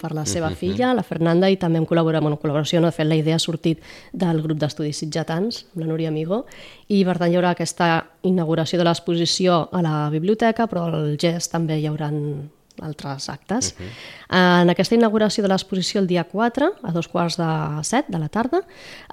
per 0.00 0.12
la 0.14 0.24
seva 0.26 0.46
uh 0.48 0.52
-huh. 0.52 0.56
filla, 0.56 0.94
la 0.94 1.02
Fernanda, 1.02 1.48
i 1.50 1.56
també 1.56 1.78
en, 1.78 1.86
col·labora, 1.86 2.20
bueno, 2.20 2.38
col·laboració, 2.38 2.80
no? 2.80 2.86
de 2.86 2.92
fet 2.92 3.06
la 3.06 3.16
idea 3.16 3.36
ha 3.36 3.38
sortit 3.38 3.80
del 4.12 4.42
grup 4.42 4.58
d'estudis 4.58 4.96
sitjatans, 4.96 5.66
amb 5.74 5.84
la 5.84 5.86
Núria 5.86 6.08
Amigó, 6.08 6.44
i 6.88 7.04
per 7.04 7.18
tant 7.18 7.30
hi 7.30 7.36
haurà 7.36 7.50
aquesta 7.50 8.06
inauguració 8.22 8.78
de 8.78 8.84
l'exposició 8.84 9.68
a 9.72 9.82
la 9.82 10.10
biblioteca, 10.10 10.66
però 10.66 10.84
al 10.84 11.16
GES 11.16 11.48
també 11.48 11.78
hi 11.78 11.86
haurà 11.86 12.10
altres 12.80 13.28
actes. 13.28 13.74
Uh 13.78 13.84
-huh. 13.84 14.62
En 14.62 14.70
aquesta 14.70 14.94
inauguració 14.94 15.42
de 15.42 15.48
l'exposició 15.48 16.00
el 16.00 16.06
dia 16.06 16.24
4, 16.24 16.72
a 16.82 16.92
dos 16.92 17.08
quarts 17.08 17.36
de 17.36 17.84
set 17.84 18.06
de 18.08 18.18
la 18.18 18.28
tarda, 18.28 18.62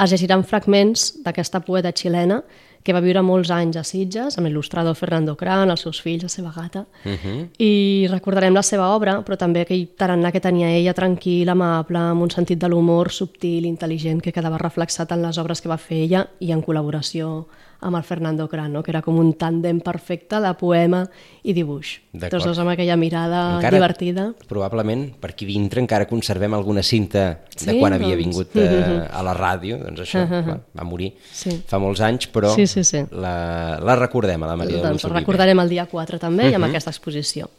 es 0.03 0.11
llegiran 0.11 0.43
fragments 0.43 1.23
d'aquesta 1.23 1.59
poeta 1.59 1.91
xilena 1.91 2.43
que 2.83 2.93
va 2.95 3.01
viure 3.03 3.21
molts 3.25 3.51
anys 3.51 3.77
a 3.77 3.83
Sitges, 3.83 4.37
amb 4.37 4.47
l'il·lustrador 4.47 4.95
Fernando 4.95 5.35
Cran, 5.37 5.69
els 5.69 5.83
seus 5.85 5.99
fills, 6.01 6.23
la 6.23 6.29
seva 6.29 6.51
gata, 6.55 6.85
uh 7.03 7.11
-huh. 7.11 7.47
i 7.57 8.07
recordarem 8.09 8.53
la 8.53 8.63
seva 8.63 8.95
obra, 8.95 9.21
però 9.25 9.37
també 9.37 9.61
aquell 9.61 9.87
tarannà 9.97 10.31
que 10.31 10.39
tenia 10.39 10.69
ella, 10.69 10.93
tranquil, 10.93 11.49
amable, 11.49 11.97
amb 11.97 12.21
un 12.21 12.29
sentit 12.29 12.59
de 12.59 12.67
l'humor 12.67 13.11
subtil, 13.11 13.65
intel·ligent, 13.65 14.21
que 14.21 14.31
quedava 14.31 14.57
reflexat 14.57 15.11
en 15.11 15.21
les 15.21 15.37
obres 15.37 15.61
que 15.61 15.69
va 15.69 15.77
fer 15.77 15.97
ella 15.97 16.27
i 16.39 16.51
en 16.51 16.61
col·laboració 16.61 17.45
amb 17.81 17.95
el 17.95 18.03
Fernando 18.03 18.47
Cran, 18.49 18.73
no? 18.73 18.83
que 18.83 18.91
era 18.91 19.01
com 19.01 19.17
un 19.19 19.31
tàndem 19.39 19.79
perfecte 19.83 20.39
de 20.43 20.51
poema 20.59 21.05
i 21.47 21.53
dibuix. 21.55 21.95
Tots 22.19 22.49
dos 22.49 22.59
amb 22.59 22.73
aquella 22.73 22.97
mirada 22.99 23.43
encara, 23.57 23.77
divertida. 23.77 24.25
Probablement, 24.49 25.05
per 25.21 25.31
aquí 25.31 25.47
dintre 25.47 25.81
encara 25.83 26.07
conservem 26.09 26.57
alguna 26.57 26.83
cinta 26.83 27.45
de 27.53 27.61
sí, 27.61 27.77
quan 27.79 27.95
doncs... 27.95 28.01
havia 28.01 28.19
vingut 28.19 28.57
eh, 28.59 29.07
a 29.07 29.23
la 29.23 29.35
ràdio, 29.37 29.79
doncs 29.85 30.03
això, 30.03 30.25
uh 30.25 30.31
-huh. 30.31 30.43
va, 30.49 30.59
va 30.81 30.83
morir 30.83 31.13
sí. 31.31 31.61
fa 31.67 31.79
molts 31.79 32.01
anys, 32.01 32.27
però 32.31 32.53
sí, 32.55 32.67
sí, 32.67 32.83
sí. 32.83 33.05
La, 33.11 33.79
la 33.79 33.95
recordem, 33.95 34.43
a 34.43 34.47
la 34.47 34.57
Maria 34.57 34.81
doncs, 34.83 35.03
de 35.03 35.13
recordarem 35.13 35.59
el 35.59 35.69
dia 35.69 35.85
4 35.85 36.19
també 36.19 36.43
uh 36.43 36.49
-huh. 36.49 36.51
i 36.51 36.55
amb 36.55 36.65
aquesta 36.65 36.89
exposició. 36.89 37.49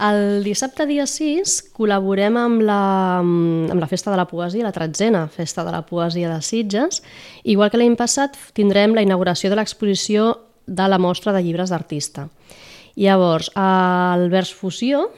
El 0.00 0.40
dissabte 0.44 0.86
dia 0.88 1.04
6 1.04 1.58
col·laborem 1.76 2.36
amb 2.40 2.62
la, 2.64 2.82
amb 3.20 3.80
la 3.80 3.88
Festa 3.90 4.10
de 4.10 4.16
la 4.16 4.24
Poesia, 4.28 4.64
la 4.64 4.72
tretzena 4.72 5.26
Festa 5.28 5.64
de 5.66 5.72
la 5.74 5.82
Poesia 5.84 6.30
de 6.32 6.40
Sitges. 6.40 7.02
Igual 7.44 7.70
que 7.70 7.80
l'any 7.80 7.96
passat 8.00 8.38
tindrem 8.56 8.96
la 8.96 9.04
inauguració 9.04 9.50
de 9.52 9.58
l'exposició 9.60 10.30
de 10.66 10.86
la 10.88 10.98
mostra 10.98 11.34
de 11.36 11.42
llibres 11.44 11.70
d'artista. 11.70 12.28
Llavors, 12.96 13.50
el 13.56 14.28
vers 14.32 14.52
fusió 14.52 15.10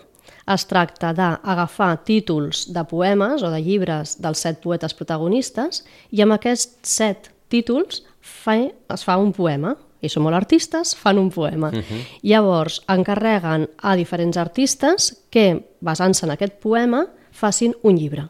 es 0.50 0.66
tracta 0.68 1.12
d'agafar 1.16 1.92
títols 2.04 2.66
de 2.74 2.84
poemes 2.84 3.42
o 3.42 3.50
de 3.54 3.62
llibres 3.62 4.18
dels 4.20 4.42
set 4.42 4.60
poetes 4.60 4.94
protagonistes 4.94 5.84
i 6.10 6.22
amb 6.24 6.36
aquests 6.36 6.74
set 6.82 7.30
títols 7.48 8.02
fa, 8.20 8.58
es 8.58 9.06
fa 9.06 9.16
un 9.20 9.32
poema, 9.32 9.74
i 10.04 10.12
són 10.12 10.25
molt 10.26 10.37
artistes, 10.37 10.94
fan 10.96 11.18
un 11.18 11.30
poema. 11.30 11.68
Uh 11.68 11.80
-huh. 11.80 12.04
Llavors, 12.23 12.82
encarreguen 12.88 13.68
a 13.78 13.96
diferents 13.96 14.37
artistes 14.37 15.25
que, 15.30 15.76
basant-se 15.80 16.26
en 16.26 16.32
aquest 16.32 16.54
poema, 16.61 17.06
facin 17.30 17.75
un 17.82 17.96
llibre 17.96 18.28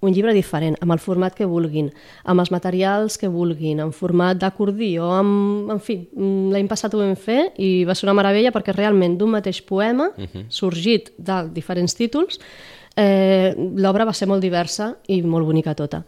un 0.00 0.12
llibre 0.12 0.34
diferent, 0.34 0.76
amb 0.80 0.92
el 0.92 1.00
format 1.00 1.34
que 1.34 1.46
vulguin, 1.48 1.90
amb 2.24 2.42
els 2.42 2.52
materials 2.52 3.16
que 3.18 3.30
vulguin, 3.32 3.80
en 3.80 3.92
format 3.96 4.38
d'acordió, 4.38 5.08
amb... 5.18 5.70
en 5.72 5.80
fi, 5.80 5.98
l'any 6.52 6.68
passat 6.68 6.94
ho 6.94 7.02
vam 7.02 7.16
fer 7.16 7.52
i 7.62 7.84
va 7.88 7.96
ser 7.96 8.08
una 8.08 8.16
meravella 8.18 8.52
perquè 8.54 8.74
realment 8.76 9.16
d'un 9.18 9.32
mateix 9.34 9.62
poema, 9.62 10.10
uh 10.16 10.24
-huh. 10.24 10.46
sorgit 10.48 11.12
de 11.18 11.48
diferents 11.52 11.94
títols, 11.94 12.38
eh, 12.96 13.54
l'obra 13.56 14.04
va 14.04 14.12
ser 14.12 14.28
molt 14.28 14.42
diversa 14.42 14.96
i 15.08 15.22
molt 15.22 15.46
bonica 15.46 15.74
tota. 15.74 16.04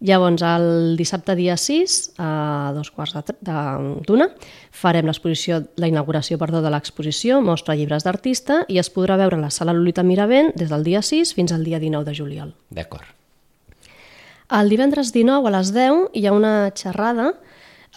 Llavors, 0.00 0.40
el 0.40 0.96
dissabte 0.96 1.34
dia 1.36 1.58
6, 1.60 2.14
a 2.16 2.72
dos 2.72 2.88
quarts 2.88 3.12
d'una, 3.44 4.30
farem 4.72 5.04
l'exposició, 5.04 5.60
la 5.76 5.90
inauguració 5.92 6.38
perdó, 6.40 6.62
de 6.64 6.72
l'exposició, 6.72 7.42
mostra 7.44 7.76
llibres 7.76 8.06
d'artista, 8.08 8.62
i 8.72 8.80
es 8.80 8.88
podrà 8.88 9.18
veure 9.20 9.36
a 9.36 9.44
la 9.44 9.52
sala 9.52 9.74
Lolita 9.76 10.02
Miravent 10.02 10.54
des 10.56 10.72
del 10.72 10.88
dia 10.88 11.04
6 11.04 11.34
fins 11.36 11.52
al 11.52 11.68
dia 11.68 11.82
19 11.82 12.08
de 12.08 12.16
juliol. 12.16 12.54
D'acord. 12.72 13.04
El 14.50 14.72
divendres 14.72 15.12
19 15.12 15.46
a 15.46 15.52
les 15.58 15.74
10 15.76 16.16
hi 16.16 16.24
ha 16.26 16.32
una 16.34 16.72
xerrada 16.74 17.34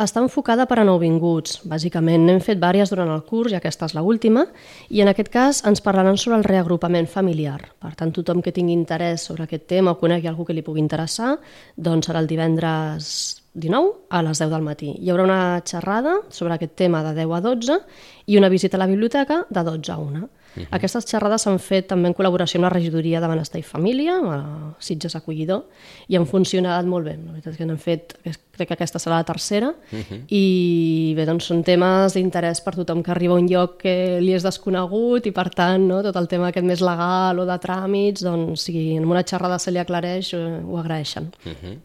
està 0.02 0.24
enfocada 0.24 0.66
per 0.66 0.80
a 0.82 0.86
nouvinguts. 0.88 1.60
Bàsicament 1.70 2.26
n'hem 2.26 2.40
fet 2.42 2.58
vàries 2.62 2.90
durant 2.90 3.12
el 3.14 3.22
curs 3.28 3.54
i 3.54 3.58
aquesta 3.60 3.86
és 3.86 3.94
l'última 3.94 4.48
i 4.90 5.04
en 5.04 5.12
aquest 5.12 5.30
cas 5.30 5.62
ens 5.70 5.84
parlaran 5.86 6.18
sobre 6.18 6.40
el 6.40 6.48
reagrupament 6.48 7.08
familiar. 7.08 7.60
Per 7.80 7.94
tant, 8.00 8.12
tothom 8.12 8.42
que 8.42 8.54
tingui 8.56 8.74
interès 8.74 9.28
sobre 9.30 9.46
aquest 9.46 9.68
tema 9.70 9.94
o 9.94 10.00
conegui 10.02 10.28
algú 10.28 10.46
que 10.46 10.56
li 10.58 10.66
pugui 10.66 10.82
interessar, 10.82 11.38
doncs 11.78 12.10
serà 12.10 12.24
el 12.24 12.28
divendres 12.28 13.44
19 13.54 14.10
a 14.10 14.24
les 14.26 14.40
10 14.42 14.50
del 14.50 14.66
matí. 14.66 14.96
Hi 14.98 15.12
haurà 15.14 15.28
una 15.28 15.62
xerrada 15.62 16.18
sobre 16.34 16.56
aquest 16.56 16.74
tema 16.76 17.04
de 17.06 17.14
10 17.22 17.38
a 17.38 17.42
12 17.46 17.80
i 18.26 18.38
una 18.38 18.50
visita 18.50 18.78
a 18.78 18.82
la 18.82 18.90
biblioteca 18.90 19.44
de 19.50 19.64
12 19.64 19.92
a 19.94 19.98
1. 20.02 20.30
Uh 20.56 20.64
-huh. 20.64 20.68
Aquestes 20.72 21.06
xerrades 21.06 21.42
s'han 21.42 21.60
fet 21.60 21.88
també 21.88 22.08
en 22.08 22.14
col·laboració 22.14 22.58
amb 22.58 22.64
la 22.64 22.70
regidoria 22.70 23.20
de 23.20 23.28
Benestar 23.28 23.60
i 23.60 23.64
Família, 23.64 24.14
a 24.18 24.76
Sitges 24.80 25.16
Acollidor, 25.16 25.64
i 26.08 26.16
han 26.16 26.26
funcionat 26.26 26.86
molt 26.86 27.06
bé. 27.06 27.18
La 27.18 27.32
veritat 27.32 27.54
és 27.54 27.58
que 27.58 27.66
n'han 27.66 27.80
fet, 27.80 28.14
crec 28.52 28.68
que 28.68 28.74
aquesta 28.74 29.00
serà 29.00 29.18
la 29.18 29.24
tercera, 29.24 29.70
uh 29.70 30.00
-huh. 30.00 30.22
i 30.30 31.14
bé, 31.16 31.26
doncs 31.26 31.46
són 31.46 31.64
temes 31.64 32.14
d'interès 32.14 32.62
per 32.62 32.76
tothom 32.76 33.04
que 33.04 33.12
arriba 33.12 33.34
a 33.34 33.38
un 33.38 33.48
lloc 33.48 33.78
que 33.78 34.20
li 34.22 34.34
és 34.34 34.44
desconegut 34.44 35.26
i 35.26 35.32
per 35.32 35.50
tant, 35.50 35.88
no, 35.88 36.02
tot 36.02 36.16
el 36.16 36.28
tema 36.28 36.48
aquest 36.48 36.66
més 36.66 36.82
legal 36.82 37.40
o 37.40 37.46
de 37.46 37.60
tràmits, 37.60 38.22
doncs 38.22 38.62
si 38.62 38.96
en 38.96 39.06
una 39.06 39.24
xerrada 39.24 39.60
se 39.60 39.72
li 39.72 39.80
aclareix, 39.80 40.34
eh, 40.34 40.62
ho 40.66 40.78
agraeixen. 40.78 41.32
Uh 41.46 41.52
-huh. 41.52 41.80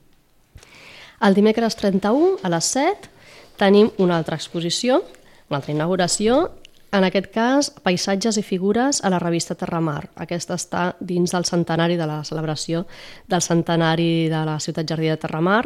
El 1.20 1.34
dimecres 1.34 1.74
31, 1.76 2.38
a 2.42 2.48
les 2.48 2.64
7, 2.64 3.08
tenim 3.56 3.90
una 3.98 4.16
altra 4.16 4.36
exposició, 4.36 5.02
una 5.48 5.58
altra 5.58 5.72
inauguració, 5.72 6.50
en 6.92 7.04
aquest 7.04 7.28
cas, 7.34 7.68
paisatges 7.84 8.38
i 8.40 8.42
figures 8.42 9.02
a 9.04 9.10
la 9.12 9.18
revista 9.20 9.56
Terramar. 9.58 10.08
Aquesta 10.16 10.56
està 10.56 10.84
dins 11.00 11.34
del 11.34 11.44
centenari 11.44 11.98
de 12.00 12.06
la 12.08 12.22
celebració 12.24 12.86
del 13.28 13.44
centenari 13.44 14.28
de 14.32 14.44
la 14.48 14.58
ciutat 14.60 14.88
jardí 14.88 15.10
de 15.12 15.18
Terramar. 15.20 15.64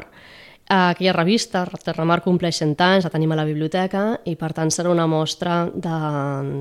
Aquella 0.73 1.13
revista, 1.13 1.67
Terramar, 1.85 2.23
compleix 2.25 2.57
100 2.63 2.81
anys, 2.81 3.05
la 3.05 3.11
tenim 3.13 3.33
a 3.35 3.37
la 3.37 3.45
biblioteca 3.45 4.03
i 4.31 4.33
per 4.41 4.53
tant 4.57 4.71
serà 4.73 4.89
una 4.89 5.05
mostra 5.11 5.67
de, 5.69 5.97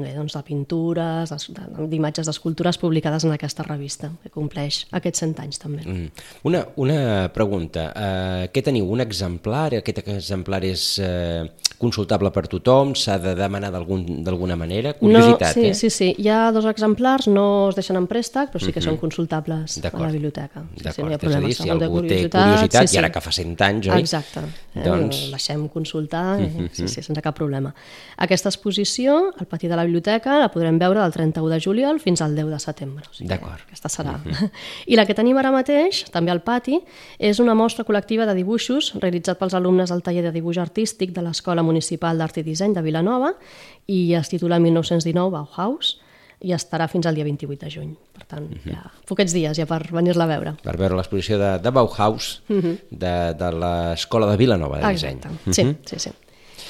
bé, 0.02 0.12
doncs, 0.18 0.34
de 0.36 0.42
pintures, 0.44 1.32
de- 1.56 1.88
d'imatges 1.88 2.28
d'escultures 2.28 2.78
publicades 2.82 3.24
en 3.24 3.32
aquesta 3.32 3.64
revista, 3.64 4.10
que 4.24 4.30
compleix 4.34 4.82
aquests 4.92 5.24
100 5.24 5.40
anys 5.46 5.62
també. 5.64 5.86
Mm. 5.86 6.10
Una, 6.50 6.66
una 6.84 6.98
pregunta. 7.34 7.88
Uh, 7.96 8.50
què 8.52 8.64
teniu? 8.66 8.90
Un 8.92 9.00
exemplar? 9.06 9.70
Aquest 9.80 10.02
exemplar 10.04 10.60
és 10.68 10.84
uh, 11.00 11.46
consultable 11.80 12.34
per 12.36 12.48
tothom? 12.52 12.92
S'ha 13.00 13.16
de 13.22 13.32
demanar 13.40 13.72
d'algun- 13.72 14.24
d'alguna 14.26 14.58
manera? 14.60 14.92
Curiositat, 15.00 15.56
no, 15.56 15.62
sí, 15.62 15.68
eh? 15.70 15.74
sí, 15.74 15.90
sí. 15.90 16.12
Hi 16.20 16.28
ha 16.28 16.42
dos 16.52 16.68
exemplars, 16.68 17.30
no 17.32 17.70
es 17.70 17.80
deixen 17.80 17.96
en 18.02 18.10
préstec, 18.12 18.52
però 18.52 18.60
sí 18.66 18.74
que 18.76 18.84
són 18.84 19.00
consultables 19.00 19.78
a 19.80 19.86
D'acord. 19.88 20.04
la 20.10 20.12
biblioteca. 20.12 20.66
Sí, 20.76 20.84
sí, 20.84 20.84
D'acord, 20.90 21.08
no 21.08 21.12
hi 21.12 21.16
ha 21.16 21.22
és 21.32 21.40
a 21.40 21.46
dir, 21.48 21.56
si 21.62 21.70
algú 21.72 22.02
té 22.04 22.20
curiositat, 22.28 22.88
sí, 22.92 22.96
i 22.98 23.00
ara 23.00 23.08
sí. 23.08 23.14
que 23.16 23.22
fa 23.30 23.32
100 23.40 23.66
anys, 23.70 23.88
oi? 23.88 24.01
Exacte. 24.02 24.44
Eh? 24.76 24.84
Doncs- 24.86 25.28
Ho 25.28 25.32
deixem 25.36 25.68
consultar, 25.72 26.40
eh? 26.42 26.50
sí, 26.74 26.88
sí, 26.88 27.04
sense 27.04 27.22
cap 27.24 27.36
problema. 27.38 27.74
Aquesta 28.18 28.50
exposició, 28.52 29.32
al 29.38 29.48
pati 29.48 29.70
de 29.72 29.78
la 29.78 29.86
biblioteca, 29.88 30.40
la 30.42 30.50
podrem 30.52 30.80
veure 30.82 31.02
del 31.02 31.16
31 31.16 31.50
de 31.54 31.62
juliol 31.64 32.02
fins 32.04 32.22
al 32.22 32.36
10 32.36 32.52
de 32.52 32.60
setembre. 32.60 33.06
O 33.10 33.14
sigui, 33.14 33.30
D'acord. 33.30 33.64
Aquesta 33.68 33.92
serà. 33.94 34.18
I 34.92 35.00
la 35.00 35.06
que 35.08 35.16
tenim 35.18 35.38
ara 35.38 35.54
mateix, 35.54 36.04
també 36.12 36.34
al 36.34 36.44
pati, 36.46 36.82
és 37.20 37.40
una 37.40 37.56
mostra 37.56 37.86
col·lectiva 37.88 38.28
de 38.30 38.36
dibuixos 38.38 38.94
realitzat 39.00 39.40
pels 39.40 39.56
alumnes 39.58 39.92
del 39.94 40.04
taller 40.04 40.26
de 40.28 40.36
dibuix 40.36 40.60
artístic 40.62 41.16
de 41.16 41.24
l'Escola 41.26 41.64
Municipal 41.64 42.18
d'Art 42.18 42.42
i 42.42 42.46
Disseny 42.48 42.74
de 42.76 42.82
Vilanova 42.86 43.34
i 43.88 44.14
es 44.18 44.30
titula 44.32 44.60
1919 44.60 45.32
Bauhaus 45.32 46.00
i 46.42 46.54
estarà 46.56 46.88
fins 46.90 47.06
al 47.06 47.16
dia 47.16 47.24
28 47.28 47.66
de 47.66 47.70
juny. 47.70 47.92
Per 48.18 48.26
tant, 48.26 48.48
ja, 48.66 48.82
poquets 49.10 49.34
dies 49.36 49.58
ja 49.58 49.68
per 49.70 49.84
venir-la 49.94 50.26
a 50.26 50.32
veure. 50.32 50.56
Per 50.64 50.76
veure 50.80 50.98
l'exposició 50.98 51.38
de, 51.42 51.54
de 51.62 51.72
Bauhaus 51.76 52.42
de, 52.50 53.16
de 53.38 53.52
l'Escola 53.62 54.32
de 54.32 54.38
Vilanova 54.42 54.80
de 54.82 54.92
Disseny. 54.94 55.22
Exacte. 55.22 55.54
Sí, 55.54 55.68
sí, 55.86 56.00
sí. 56.08 56.12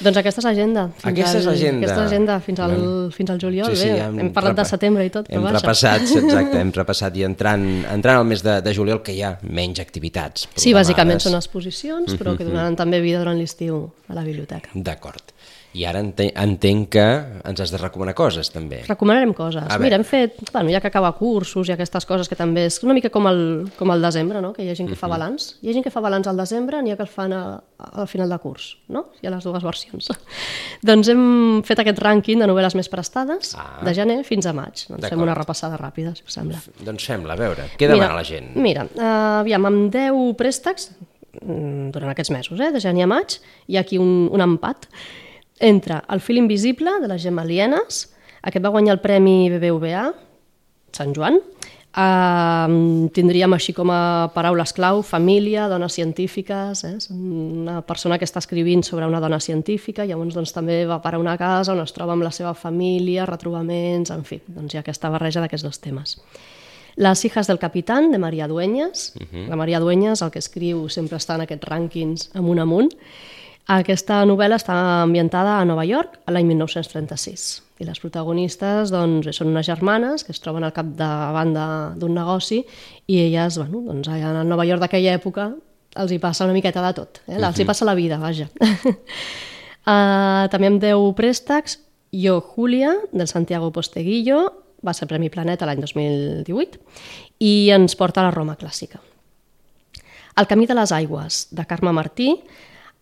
Doncs 0.02 0.16
aquesta 0.18 0.40
és 0.40 0.46
l'agenda. 0.48 0.82
Aquesta 1.04 1.38
és 1.38 1.44
l'agenda. 1.46 1.84
Aquesta 1.84 1.98
és 2.00 2.06
l'agenda 2.08 2.36
fins 2.42 2.60
al, 2.64 2.72
fins 3.14 3.30
al 3.30 3.38
juliol. 3.38 3.68
Bé, 3.76 3.90
hem, 4.00 4.30
parlat 4.34 4.54
repa- 4.56 4.62
de 4.64 4.68
setembre 4.70 5.04
i 5.06 5.10
tot, 5.14 5.28
però 5.28 5.36
Hem 5.38 5.44
vaja. 5.46 5.58
repassat, 5.60 6.06
exacte, 6.16 6.58
hem 6.58 6.72
repassat 6.80 7.16
i 7.20 7.24
entrant, 7.28 7.66
entrant 7.92 8.18
al 8.22 8.24
mes 8.26 8.42
de, 8.42 8.56
de 8.64 8.74
juliol 8.74 9.02
que 9.04 9.12
hi 9.14 9.20
ha 9.22 9.34
menys 9.44 9.78
activitats. 9.84 10.48
Sí, 10.56 10.72
bàsicament 10.74 11.20
són 11.22 11.36
exposicions, 11.38 12.16
però 12.18 12.34
que 12.36 12.48
donaran 12.48 12.74
també 12.80 13.00
vida 13.04 13.20
durant 13.20 13.38
l'estiu 13.38 13.84
a 14.08 14.16
la 14.16 14.24
biblioteca. 14.26 14.72
D'acord. 14.74 15.30
I 15.74 15.86
ara 15.88 16.00
ente- 16.04 16.32
entenc 16.36 16.90
que 16.92 17.04
ens 17.48 17.60
has 17.64 17.70
de 17.72 17.78
recomanar 17.80 18.12
coses, 18.14 18.50
també. 18.52 18.82
Recomanarem 18.84 19.32
coses. 19.32 19.62
A 19.66 19.78
Mira, 19.80 19.96
hem 19.96 20.04
fet, 20.04 20.36
bueno, 20.52 20.68
ja 20.70 20.80
que 20.82 20.88
acaba 20.90 21.12
cursos 21.16 21.68
i 21.68 21.72
aquestes 21.72 22.04
coses 22.04 22.28
que 22.28 22.36
també 22.36 22.66
és 22.66 22.76
una 22.84 22.92
mica 22.92 23.08
com 23.08 23.26
el, 23.30 23.70
com 23.78 23.90
el 23.94 24.02
desembre, 24.04 24.42
no? 24.44 24.52
que 24.52 24.66
hi 24.66 24.68
ha 24.68 24.74
gent 24.76 24.90
que 24.90 24.98
fa 25.00 25.08
balanç. 25.08 25.54
Hi 25.62 25.70
ha 25.70 25.76
gent 25.78 25.84
que 25.86 25.90
fa 25.94 26.02
balanç 26.04 26.28
al 26.28 26.36
desembre, 26.36 26.82
n'hi 26.82 26.92
ha 26.92 26.96
que 26.98 27.06
el 27.06 27.08
fan 27.08 27.32
a, 27.32 27.40
al 27.78 28.06
final 28.06 28.28
de 28.28 28.38
curs, 28.42 28.66
no? 28.92 29.06
Hi 29.22 29.26
ha 29.26 29.32
les 29.32 29.44
dues 29.48 29.64
versions. 29.64 30.10
doncs 30.90 31.08
hem 31.08 31.24
fet 31.64 31.80
aquest 31.80 32.02
rànquing 32.04 32.44
de 32.44 32.50
novel·les 32.52 32.76
més 32.76 32.92
prestades 32.92 33.54
Ah. 33.56 33.80
de 33.84 33.94
gener 33.96 34.18
fins 34.28 34.44
a 34.46 34.52
maig. 34.52 34.84
Doncs 34.90 35.08
fem 35.08 35.22
una 35.24 35.34
repassada 35.34 35.78
ràpida, 35.80 36.12
si 36.16 36.22
us 36.28 36.36
sembla. 36.36 36.60
Doncs 36.84 37.06
fem-la, 37.08 37.32
a 37.32 37.40
veure, 37.40 37.70
què 37.80 37.88
demana 37.88 38.12
la 38.20 38.24
gent? 38.28 38.52
Mira, 38.60 38.84
uh, 38.92 39.40
aviam, 39.40 39.64
amb 39.72 39.88
10 39.92 40.34
préstecs, 40.36 40.90
mm, 41.40 41.90
durant 41.96 42.10
aquests 42.12 42.30
mesos, 42.30 42.60
eh, 42.60 42.70
de 42.72 42.80
gener 42.80 43.04
a 43.04 43.10
maig, 43.16 43.38
hi 43.68 43.76
ha 43.78 43.80
aquí 43.86 43.96
un, 43.98 44.28
un 44.30 44.40
empat 44.44 44.84
entre 45.62 46.02
El 46.10 46.20
fil 46.20 46.42
invisible, 46.42 46.98
de 47.00 47.08
les 47.08 47.22
Gemma 47.22 47.46
aquest 48.42 48.64
va 48.64 48.74
guanyar 48.74 48.96
el 48.96 49.00
Premi 49.00 49.48
BBVA, 49.48 50.12
Sant 50.92 51.14
Joan, 51.14 51.38
Uh, 51.92 53.10
tindríem 53.12 53.52
així 53.52 53.74
com 53.76 53.90
a 53.92 54.30
paraules 54.32 54.70
clau 54.72 55.02
família, 55.04 55.66
dones 55.68 55.92
científiques, 55.92 56.84
eh? 56.88 56.94
Una 57.12 57.82
persona 57.84 58.16
que 58.16 58.24
està 58.24 58.40
escrivint 58.40 58.80
sobre 58.80 59.04
una 59.04 59.20
dona 59.20 59.36
científica, 59.44 60.06
llavors 60.08 60.32
doncs, 60.32 60.54
també 60.56 60.86
va 60.88 61.02
parar 61.04 61.20
una 61.20 61.36
casa 61.36 61.74
on 61.74 61.82
es 61.84 61.92
troba 61.92 62.14
amb 62.16 62.24
la 62.24 62.32
seva 62.32 62.54
família, 62.56 63.26
retrobaments, 63.28 64.08
en 64.08 64.24
fi, 64.24 64.40
doncs 64.46 64.72
hi 64.72 64.80
ha 64.80 64.84
aquesta 64.86 65.10
barreja 65.12 65.44
d'aquests 65.44 65.66
dos 65.68 65.82
temes. 65.84 66.16
Les 66.96 67.24
hijas 67.28 67.46
del 67.46 67.60
capitán, 67.60 68.10
de 68.10 68.18
Maria 68.18 68.48
Dueñas. 68.48 69.12
Uh 69.20 69.26
-huh. 69.26 69.48
La 69.48 69.56
Maria 69.56 69.80
Dueñas, 69.80 70.22
el 70.22 70.30
que 70.30 70.38
escriu, 70.38 70.88
sempre 70.88 71.18
està 71.18 71.34
en 71.34 71.42
aquests 71.42 71.68
rànquings 71.68 72.30
amunt 72.32 72.58
amunt. 72.58 72.92
Aquesta 73.70 74.24
novel·la 74.26 74.56
està 74.58 74.74
ambientada 75.04 75.60
a 75.60 75.64
Nova 75.64 75.84
York 75.86 76.18
a 76.26 76.32
l'any 76.34 76.46
1936 76.50 77.62
i 77.82 77.86
les 77.86 77.98
protagonistes 78.02 78.90
doncs, 78.90 79.28
són 79.36 79.48
unes 79.52 79.66
germanes 79.66 80.24
que 80.26 80.32
es 80.34 80.40
troben 80.42 80.64
al 80.66 80.72
capdavant 80.74 81.52
de- 81.54 81.98
d'un 82.00 82.14
negoci 82.14 82.64
i 83.06 83.18
elles, 83.22 83.58
bueno, 83.58 83.80
doncs, 83.86 84.08
allà 84.08 84.40
a 84.40 84.44
Nova 84.44 84.66
York 84.66 84.80
d'aquella 84.82 85.14
època 85.14 85.52
els 85.96 86.10
hi 86.12 86.18
passa 86.18 86.44
una 86.44 86.54
miqueta 86.54 86.82
de 86.82 86.92
tot, 86.96 87.20
eh? 87.28 87.36
els 87.36 87.58
hi 87.58 87.64
passa 87.68 87.84
la 87.84 87.94
vida, 87.94 88.18
vaja. 88.18 88.48
uh, 89.86 90.48
també 90.52 90.66
amb 90.70 90.80
10 90.82 91.12
préstecs, 91.18 91.78
Jo, 92.12 92.40
Julia, 92.42 92.92
del 93.12 93.26
Santiago 93.28 93.70
Posteguillo, 93.72 94.52
va 94.84 94.92
ser 94.92 95.06
Premi 95.08 95.30
Planeta 95.30 95.64
l'any 95.64 95.80
2018 95.80 96.78
i 97.40 97.70
ens 97.72 97.94
porta 97.96 98.20
a 98.20 98.24
la 98.26 98.34
Roma 98.34 98.56
clàssica. 98.60 99.00
El 100.36 100.46
camí 100.50 100.66
de 100.66 100.74
les 100.74 100.92
aigües, 100.92 101.46
de 101.52 101.64
Carme 101.66 101.92
Martí. 101.92 102.34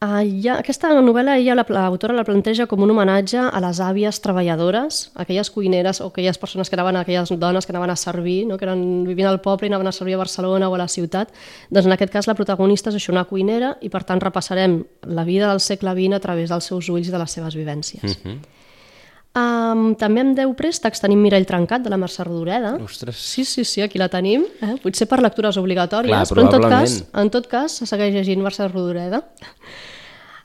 Uh, 0.01 0.23
ja, 0.41 0.55
aquesta 0.57 0.89
novel·la 0.97 1.35
ella, 1.37 1.53
la- 1.59 1.67
l'autora 1.69 2.15
la 2.17 2.23
planteja 2.25 2.65
com 2.65 2.81
un 2.81 2.89
homenatge 2.95 3.37
a 3.37 3.59
les 3.61 3.81
àvies 3.85 4.17
treballadores, 4.25 5.11
aquelles 5.15 5.51
cuineres 5.53 6.01
o 6.01 6.07
aquelles 6.07 6.39
persones 6.41 6.71
que 6.71 6.77
anaven, 6.79 6.97
aquelles 6.97 7.29
dones 7.37 7.67
que 7.67 7.73
anaven 7.75 7.91
a 7.93 7.97
servir, 8.01 8.47
no? 8.49 8.57
que 8.57 8.65
eren, 8.65 9.05
vivien 9.05 9.29
al 9.29 9.43
poble 9.45 9.69
i 9.69 9.69
anaven 9.69 9.91
a 9.91 9.93
servir 9.93 10.15
a 10.17 10.23
Barcelona 10.23 10.71
o 10.71 10.75
a 10.75 10.79
la 10.81 10.89
ciutat. 10.89 11.35
Doncs 11.69 11.85
en 11.85 11.93
aquest 11.93 12.15
cas 12.15 12.31
la 12.31 12.35
protagonista 12.39 12.89
és 12.89 12.97
això, 12.97 13.13
una 13.13 13.27
cuinera 13.29 13.75
i 13.85 13.91
per 13.93 14.01
tant 14.09 14.25
repassarem 14.25 14.79
la 15.05 15.27
vida 15.29 15.53
del 15.53 15.61
segle 15.61 15.93
XX 15.93 16.17
a 16.17 16.23
través 16.25 16.49
dels 16.49 16.73
seus 16.73 16.89
ulls 16.89 17.13
i 17.13 17.13
de 17.13 17.21
les 17.21 17.37
seves 17.37 17.61
vivències. 17.61 18.17
Uh 18.17 18.25
-huh. 18.25 18.39
Um, 19.31 19.93
també 19.95 20.25
amb 20.25 20.35
10 20.35 20.57
préstecs 20.59 20.99
tenim 20.99 21.21
Mirall 21.23 21.45
Trencat, 21.47 21.85
de 21.85 21.91
la 21.93 21.97
Mercè 21.97 22.25
Rodoreda. 22.25 22.73
Ostres. 22.83 23.17
Sí, 23.17 23.45
sí, 23.45 23.65
sí, 23.65 23.81
aquí 23.81 23.97
la 23.97 24.09
tenim. 24.09 24.43
Eh? 24.61 24.75
Potser 24.83 25.07
per 25.07 25.21
lectures 25.23 25.57
obligatòries, 25.57 26.11
Clar, 26.11 26.27
però 26.27 26.43
en 26.43 26.51
tot, 26.51 26.69
cas, 26.69 27.05
en 27.15 27.31
tot 27.31 27.47
cas 27.47 27.77
se 27.79 27.87
segueix 27.87 28.13
llegint 28.13 28.43
Mercè 28.43 28.67
Rodoreda. 28.67 29.23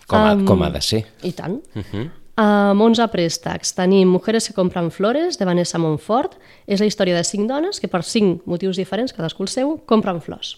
Com 0.07 0.19
ha, 0.19 0.33
Um, 0.33 0.45
com 0.45 0.61
ha 0.63 0.69
de 0.69 0.81
ser. 0.81 1.05
I 1.23 1.31
tant. 1.33 1.61
Uh 1.75 1.79
Mhm. 1.79 1.85
-huh. 1.93 2.09
Amb 2.37 2.81
11 2.81 3.07
préstecs 3.07 3.73
tenim 3.73 4.09
Mujeres 4.09 4.47
que 4.47 4.53
compran 4.53 4.91
flores, 4.91 5.37
de 5.39 5.45
Vanessa 5.45 5.77
Montfort. 5.77 6.33
És 6.67 6.79
la 6.81 6.85
història 6.85 7.15
de 7.15 7.23
cinc 7.23 7.47
dones 7.47 7.79
que 7.79 7.87
per 7.87 8.03
cinc 8.03 8.41
motius 8.45 8.75
diferents, 8.75 9.13
cadascú 9.13 9.43
el 9.43 9.47
seu, 9.49 9.77
compren 9.85 10.21
flors. 10.21 10.57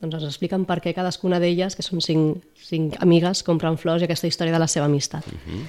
Doncs 0.00 0.14
ens 0.14 0.24
expliquen 0.24 0.64
per 0.64 0.80
què 0.80 0.94
cadascuna 0.94 1.38
d'elles, 1.40 1.74
que 1.76 1.82
són 1.82 2.00
cinc, 2.00 2.42
cinc 2.54 2.94
amigues, 3.02 3.42
compren 3.42 3.76
flors 3.76 4.00
i 4.02 4.04
aquesta 4.04 4.26
història 4.28 4.52
de 4.52 4.58
la 4.60 4.68
seva 4.68 4.86
amistat. 4.86 5.26
Uh 5.26 5.32
-huh. 5.32 5.66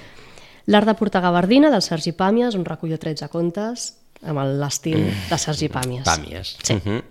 L'art 0.66 0.86
de 0.86 0.94
portar 0.94 1.20
gabardina, 1.20 1.70
del 1.70 1.82
Sergi 1.82 2.12
Pàmies, 2.12 2.54
un 2.54 2.64
recull 2.64 2.90
de 2.90 2.98
13 2.98 3.28
contes 3.28 3.96
amb 4.22 4.38
l'estil 4.38 5.12
de 5.28 5.38
Sergi 5.38 5.68
Pàmies. 5.68 6.04
Pàmies. 6.04 6.56
Sí. 6.62 6.74
Uh 6.74 6.80
-huh. 6.84 7.02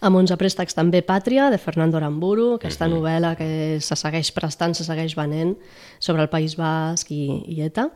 Amb 0.00 0.18
11 0.18 0.38
préstecs 0.40 0.74
també 0.74 1.02
Pàtria, 1.06 1.50
de 1.52 1.58
Fernando 1.58 1.98
Aramburu, 2.00 2.54
aquesta 2.58 2.88
novel·la 2.90 3.34
que 3.38 3.78
se 3.80 3.98
segueix 3.98 4.32
prestant, 4.34 4.74
se 4.74 4.86
segueix 4.86 5.14
venent 5.18 5.54
sobre 5.98 6.22
el 6.22 6.32
País 6.32 6.56
Basc 6.58 7.12
i, 7.14 7.26
i 7.46 7.60
ETA. 7.66 7.90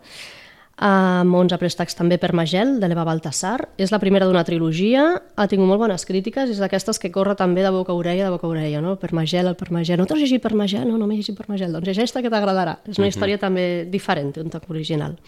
Amb 0.79 1.35
11 1.35 1.59
préstecs 1.59 1.97
també 1.99 2.21
per 2.23 2.31
Magel, 2.39 2.77
de 2.79 2.87
l'Eva 2.87 3.03
Baltasar. 3.03 3.57
És 3.83 3.91
la 3.91 3.99
primera 3.99 4.29
d'una 4.29 4.45
trilogia, 4.47 5.09
ha 5.35 5.47
tingut 5.51 5.67
molt 5.67 5.83
bones 5.83 6.07
crítiques, 6.07 6.53
és 6.55 6.61
d'aquestes 6.63 7.03
que 7.03 7.11
corre 7.11 7.35
també 7.35 7.65
de 7.67 7.73
boca 7.75 7.91
a 7.91 7.99
orella, 7.99 8.29
de 8.29 8.31
boca 8.37 8.47
a 8.47 8.53
orella, 8.53 8.83
no? 8.85 8.95
Per 9.01 9.11
Magel, 9.11 9.51
el 9.51 9.59
per 9.59 9.73
Magel. 9.75 9.99
No 9.99 10.07
t'has 10.07 10.23
llegit 10.23 10.43
per 10.45 10.55
Magel? 10.55 10.87
No, 10.87 10.95
no 11.01 11.11
m'he 11.11 11.19
llegit 11.19 11.35
per 11.35 11.49
Magel. 11.51 11.75
Doncs 11.75 11.91
llegeix-te 11.91 12.23
que 12.23 12.31
t'agradarà. 12.31 12.79
És 12.87 13.03
una 13.03 13.11
història 13.11 13.43
també 13.43 13.89
diferent, 13.91 14.31
un 14.39 14.55
toc 14.55 14.71
original. 14.71 15.19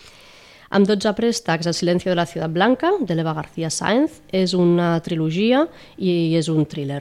Amb 0.70 0.86
12 0.86 1.10
préstecs, 1.18 1.66
El 1.66 1.74
silencio 1.74 2.12
de 2.12 2.14
la 2.14 2.26
ciudad 2.26 2.48
blanca, 2.48 2.92
de 3.00 3.14
l'Eva 3.16 3.32
García 3.34 3.70
Sáenz, 3.70 4.20
és 4.30 4.52
una 4.54 5.00
trilogia 5.02 5.64
i 5.98 6.36
és 6.38 6.46
un 6.46 6.62
thriller 6.62 7.00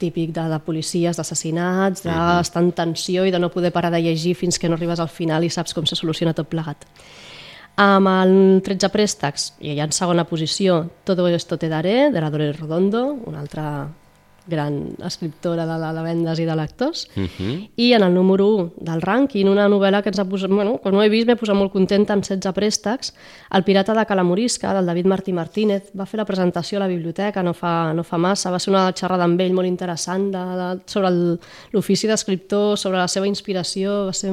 típic 0.00 0.32
de, 0.32 0.46
de 0.48 0.58
policies, 0.64 1.18
d'assassinats, 1.20 2.06
d'estar 2.06 2.62
en 2.64 2.70
tensió 2.72 3.26
i 3.28 3.34
de 3.34 3.40
no 3.42 3.50
poder 3.52 3.68
parar 3.72 3.90
de 3.92 4.00
llegir 4.00 4.32
fins 4.40 4.56
que 4.58 4.70
no 4.72 4.78
arribes 4.78 5.02
al 5.04 5.12
final 5.12 5.44
i 5.44 5.52
saps 5.52 5.76
com 5.76 5.84
se 5.84 5.98
soluciona 6.00 6.32
tot 6.32 6.48
plegat. 6.48 6.88
Amb 7.76 8.08
el 8.08 8.34
13 8.64 8.88
préstecs, 8.88 9.50
i 9.60 9.76
ja 9.76 9.84
en 9.84 9.92
segona 9.92 10.24
posició, 10.24 10.88
Todo 11.04 11.28
esto 11.28 11.58
te 11.58 11.68
daré, 11.68 12.10
de 12.10 12.20
la 12.20 12.30
Dolores 12.30 12.60
Redondo, 12.60 13.12
una 13.26 13.40
altra 13.40 13.90
gran 14.46 14.90
escriptora 15.04 15.64
de, 15.66 15.92
de 15.96 16.02
vendes 16.04 16.38
i 16.38 16.44
de 16.44 16.54
lectors, 16.56 17.08
uh 17.16 17.22
-huh. 17.22 17.68
i 17.76 17.92
en 17.94 18.02
el 18.02 18.12
número 18.14 18.46
1 18.48 18.72
del 18.80 19.00
rànquing, 19.00 19.48
una 19.48 19.68
novel·la 19.68 20.02
que 20.02 20.10
ens 20.10 20.18
ha 20.18 20.24
posat, 20.24 20.50
bueno, 20.50 20.78
quan 20.78 20.94
ho 20.94 21.02
he 21.02 21.08
vist 21.08 21.26
m'he 21.26 21.36
posat 21.36 21.56
molt 21.56 21.72
contenta 21.72 22.12
amb 22.12 22.22
16 22.22 22.52
préstecs, 22.52 23.14
El 23.50 23.62
pirata 23.64 23.94
de 23.94 24.04
Calamorisca, 24.06 24.74
del 24.74 24.86
David 24.86 25.06
Martí 25.06 25.32
Martínez, 25.32 25.90
va 25.98 26.06
fer 26.06 26.18
la 26.18 26.24
presentació 26.24 26.78
a 26.78 26.80
la 26.80 26.88
biblioteca 26.88 27.42
no 27.42 27.54
fa, 27.54 27.92
no 27.94 28.02
fa 28.04 28.18
massa, 28.18 28.50
va 28.50 28.58
ser 28.58 28.72
una 28.74 28.92
xerrada 28.92 29.24
amb 29.24 29.40
ell 29.40 29.52
molt 29.52 29.66
interessant 29.68 30.30
de, 30.32 30.38
de, 30.38 30.80
sobre 30.86 31.08
el- 31.08 31.38
l'ofici 31.72 32.06
d'escriptor, 32.06 32.76
sobre 32.76 32.98
la 32.98 33.08
seva 33.08 33.26
inspiració, 33.26 34.06
va 34.06 34.12
ser 34.12 34.32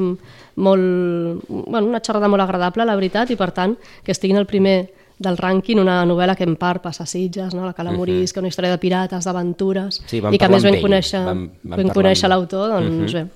molt, 0.56 1.44
bueno, 1.48 1.88
una 1.88 2.02
xerrada 2.02 2.28
molt 2.28 2.42
agradable, 2.42 2.86
la 2.86 2.96
veritat, 2.96 3.30
i 3.32 3.36
per 3.36 3.52
tant, 3.52 3.78
que 4.04 4.12
estiguin 4.12 4.38
al 4.38 4.46
primer 4.46 4.90
del 5.22 5.38
rànquing, 5.38 5.80
una 5.82 6.00
novel·la 6.10 6.36
que 6.36 6.44
en 6.48 6.56
part 6.60 6.82
passa 6.82 7.04
a 7.04 7.10
Sitges, 7.10 7.54
no? 7.54 7.66
la 7.66 7.74
Calamorisca, 7.78 8.40
una 8.42 8.50
història 8.50 8.72
de 8.74 8.80
pirates, 8.82 9.24
d'aventures, 9.28 10.02
Sí, 10.08 10.18
i 10.18 10.38
que 10.42 10.50
més 10.50 10.64
vam 10.66 10.80
conèixer, 10.82 11.22
vam- 11.26 11.46
vam, 11.64 11.78
vam 11.86 11.94
conèixer 11.94 12.30
l'autor, 12.32 12.74
doncs 12.80 13.14
bé. 13.14 13.28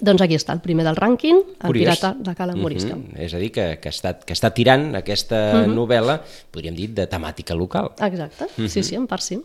Doncs 0.00 0.22
aquí 0.24 0.36
està, 0.38 0.54
el 0.56 0.60
primer 0.64 0.84
del 0.86 0.96
rànquing, 0.96 1.36
el 1.60 1.66
Curiós. 1.66 1.98
pirata 1.98 2.14
de 2.16 2.34
Calamorisca. 2.34 2.94
Mhm. 2.96 3.18
És 3.20 3.34
a 3.34 3.38
dir, 3.42 3.50
que, 3.52 3.78
que, 3.82 3.90
està, 3.90 4.14
que 4.24 4.32
està 4.32 4.48
tirant 4.54 4.94
aquesta 4.96 5.66
novel·la, 5.66 6.20
podríem 6.50 6.74
dir, 6.78 6.88
de 6.94 7.06
temàtica 7.06 7.54
local. 7.54 7.90
Exacte, 8.00 8.46
sí, 8.68 8.82
sí, 8.82 8.94
en 8.94 9.06
part 9.06 9.20
sí. 9.22 9.42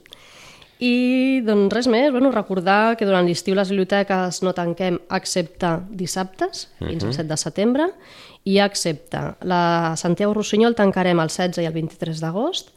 I 0.83 1.41
doncs 1.45 1.71
res 1.71 1.87
més, 1.87 2.09
bueno, 2.11 2.33
recordar 2.33 2.97
que 2.99 3.07
durant 3.07 3.27
l'estiu 3.27 3.55
les 3.55 3.69
biblioteques 3.71 4.41
no 4.43 4.51
tanquem 4.57 4.99
excepte 5.15 5.77
dissabtes, 5.89 6.67
fins 6.81 7.05
al 7.05 7.13
7 7.15 7.29
de 7.29 7.37
setembre, 7.39 7.89
i 8.45 8.59
excepte 8.61 9.21
la 9.47 9.95
Santiago 9.97 10.35
Rossinyol 10.35 10.75
tancarem 10.75 11.21
el 11.23 11.31
16 11.31 11.63
i 11.63 11.69
el 11.69 11.77
23 11.77 12.19
d'agost, 12.21 12.75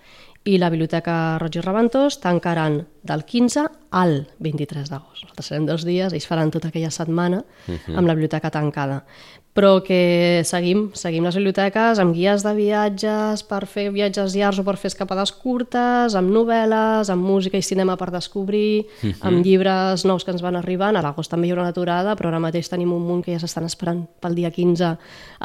i 0.48 0.56
la 0.56 0.70
Biblioteca 0.72 1.36
Roig 1.42 1.58
i 1.58 1.62
Reventós 1.64 2.20
tancaran 2.22 2.78
del 3.04 3.24
15 3.26 3.64
al 3.98 4.14
23 4.44 4.88
d'agost. 4.88 5.26
Nosaltres 5.26 5.50
serem 5.50 5.66
dos 5.68 5.84
dies, 5.84 6.14
ells 6.14 6.28
faran 6.30 6.52
tota 6.54 6.70
aquella 6.70 6.92
setmana 6.94 7.42
amb 7.68 8.06
la 8.06 8.14
biblioteca 8.14 8.50
tancada. 8.54 9.02
Però 9.58 9.72
que 9.82 10.42
seguim, 10.46 10.84
seguim 10.94 11.24
les 11.26 11.34
biblioteques 11.34 11.98
amb 11.98 12.14
guies 12.14 12.44
de 12.46 12.52
viatges 12.54 13.42
per 13.48 13.64
fer 13.66 13.88
viatges 13.90 14.36
llargs 14.38 14.60
o 14.62 14.64
per 14.66 14.76
fer 14.78 14.92
escapades 14.92 15.32
curtes, 15.34 16.14
amb 16.14 16.30
novel·les, 16.30 17.10
amb 17.10 17.26
música 17.26 17.58
i 17.58 17.66
cinema 17.66 17.96
per 17.98 18.12
descobrir, 18.14 18.86
amb 19.18 19.42
llibres 19.42 20.04
nous 20.06 20.22
que 20.22 20.30
ens 20.30 20.44
van 20.44 20.60
arribant. 20.60 20.94
A 20.94 21.02
l'agost 21.02 21.34
també 21.34 21.48
hi 21.48 21.54
haurà 21.54 21.66
una 21.66 21.74
aturada, 21.74 22.14
però 22.14 22.30
ara 22.30 22.38
mateix 22.42 22.70
tenim 22.70 22.92
un 22.94 23.02
munt 23.02 23.24
que 23.26 23.34
ja 23.34 23.42
s'estan 23.42 23.66
esperant 23.66 24.04
pel 24.22 24.38
dia 24.38 24.52
15 24.54 24.92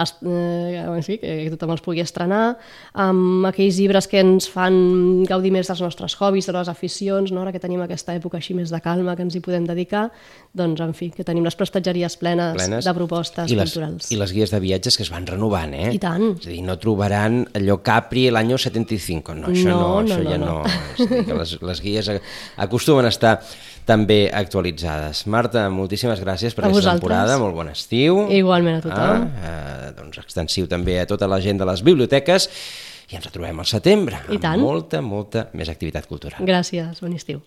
es, 0.03 0.15
eh, 0.21 1.01
sí, 1.05 1.17
que 1.21 1.49
tothom 1.53 1.73
els 1.75 1.83
pugui 1.85 2.01
estrenar, 2.03 2.57
amb 2.93 3.47
aquells 3.49 3.77
llibres 3.81 4.07
que 4.09 4.21
ens 4.23 4.47
fan 4.49 5.23
gaudir 5.29 5.53
més 5.53 5.69
dels 5.69 5.81
nostres 5.83 6.15
hobbies, 6.19 6.49
de 6.49 6.55
les 6.55 6.69
aficions, 6.71 7.31
no? 7.33 7.43
ara 7.43 7.53
que 7.53 7.61
tenim 7.61 7.81
aquesta 7.83 8.15
època 8.17 8.39
així 8.39 8.55
més 8.57 8.73
de 8.73 8.81
calma 8.83 9.15
que 9.17 9.25
ens 9.25 9.37
hi 9.37 9.43
podem 9.43 9.67
dedicar, 9.69 10.07
doncs 10.53 10.81
en 10.83 10.93
fi, 10.97 11.09
que 11.13 11.25
tenim 11.27 11.45
les 11.45 11.57
prestatgeries 11.57 12.17
plenes, 12.21 12.57
plenes 12.57 12.85
de 12.85 12.95
propostes 12.97 13.51
I 13.51 13.59
les, 13.59 13.73
culturals. 13.73 14.02
I 14.11 14.17
les 14.19 14.33
guies 14.35 14.51
de 14.51 14.59
viatges 14.59 14.97
que 14.97 15.03
es 15.03 15.09
van 15.13 15.25
renovant, 15.27 15.73
eh? 15.73 15.91
I 15.95 15.99
tant. 15.99 16.33
És 16.39 16.47
a 16.47 16.49
dir, 16.51 16.61
no 16.65 16.75
trobaran 16.81 17.43
allò 17.55 17.77
Capri 17.85 18.25
l'any 18.29 18.51
75. 18.57 19.35
No, 19.35 19.47
això 19.47 19.69
no, 19.69 19.77
No, 19.79 20.01
no, 20.01 20.01
això 20.03 20.23
no, 20.23 20.29
ja 20.29 20.37
no. 20.37 20.45
no. 20.45 20.63
És 20.97 21.05
a 21.05 21.09
dir, 21.13 21.25
que 21.29 21.33
les, 21.39 21.53
les 21.61 21.81
guies 21.81 22.09
acostumen 22.57 23.05
a 23.05 23.13
estar 23.13 23.35
també 23.85 24.29
actualitzades. 24.31 25.25
Marta, 25.27 25.65
moltíssimes 25.69 26.21
gràcies 26.23 26.53
per 26.55 26.63
A 26.63 26.67
aquesta 26.67 26.79
vosaltres. 26.79 27.01
temporada, 27.01 27.37
molt 27.41 27.55
bon 27.55 27.69
estiu. 27.71 28.27
Igualment 28.31 28.77
a 28.79 28.81
tothom. 28.81 29.27
Ah, 29.43 29.87
eh, 29.87 29.93
doncs 29.97 30.17
extensiu 30.23 30.67
també 30.71 30.99
a 31.01 31.05
tota 31.09 31.27
la 31.27 31.39
gent 31.43 31.59
de 31.59 31.65
les 31.67 31.83
biblioteques 31.83 32.49
i 33.11 33.17
ens 33.19 33.25
retrobem 33.27 33.59
al 33.59 33.67
setembre 33.67 34.21
I 34.29 34.37
amb 34.37 34.41
tant. 34.41 34.61
molta, 34.63 35.01
molta 35.03 35.49
més 35.53 35.69
activitat 35.69 36.07
cultural. 36.07 36.39
Gràcies, 36.47 37.01
bon 37.03 37.13
estiu. 37.13 37.41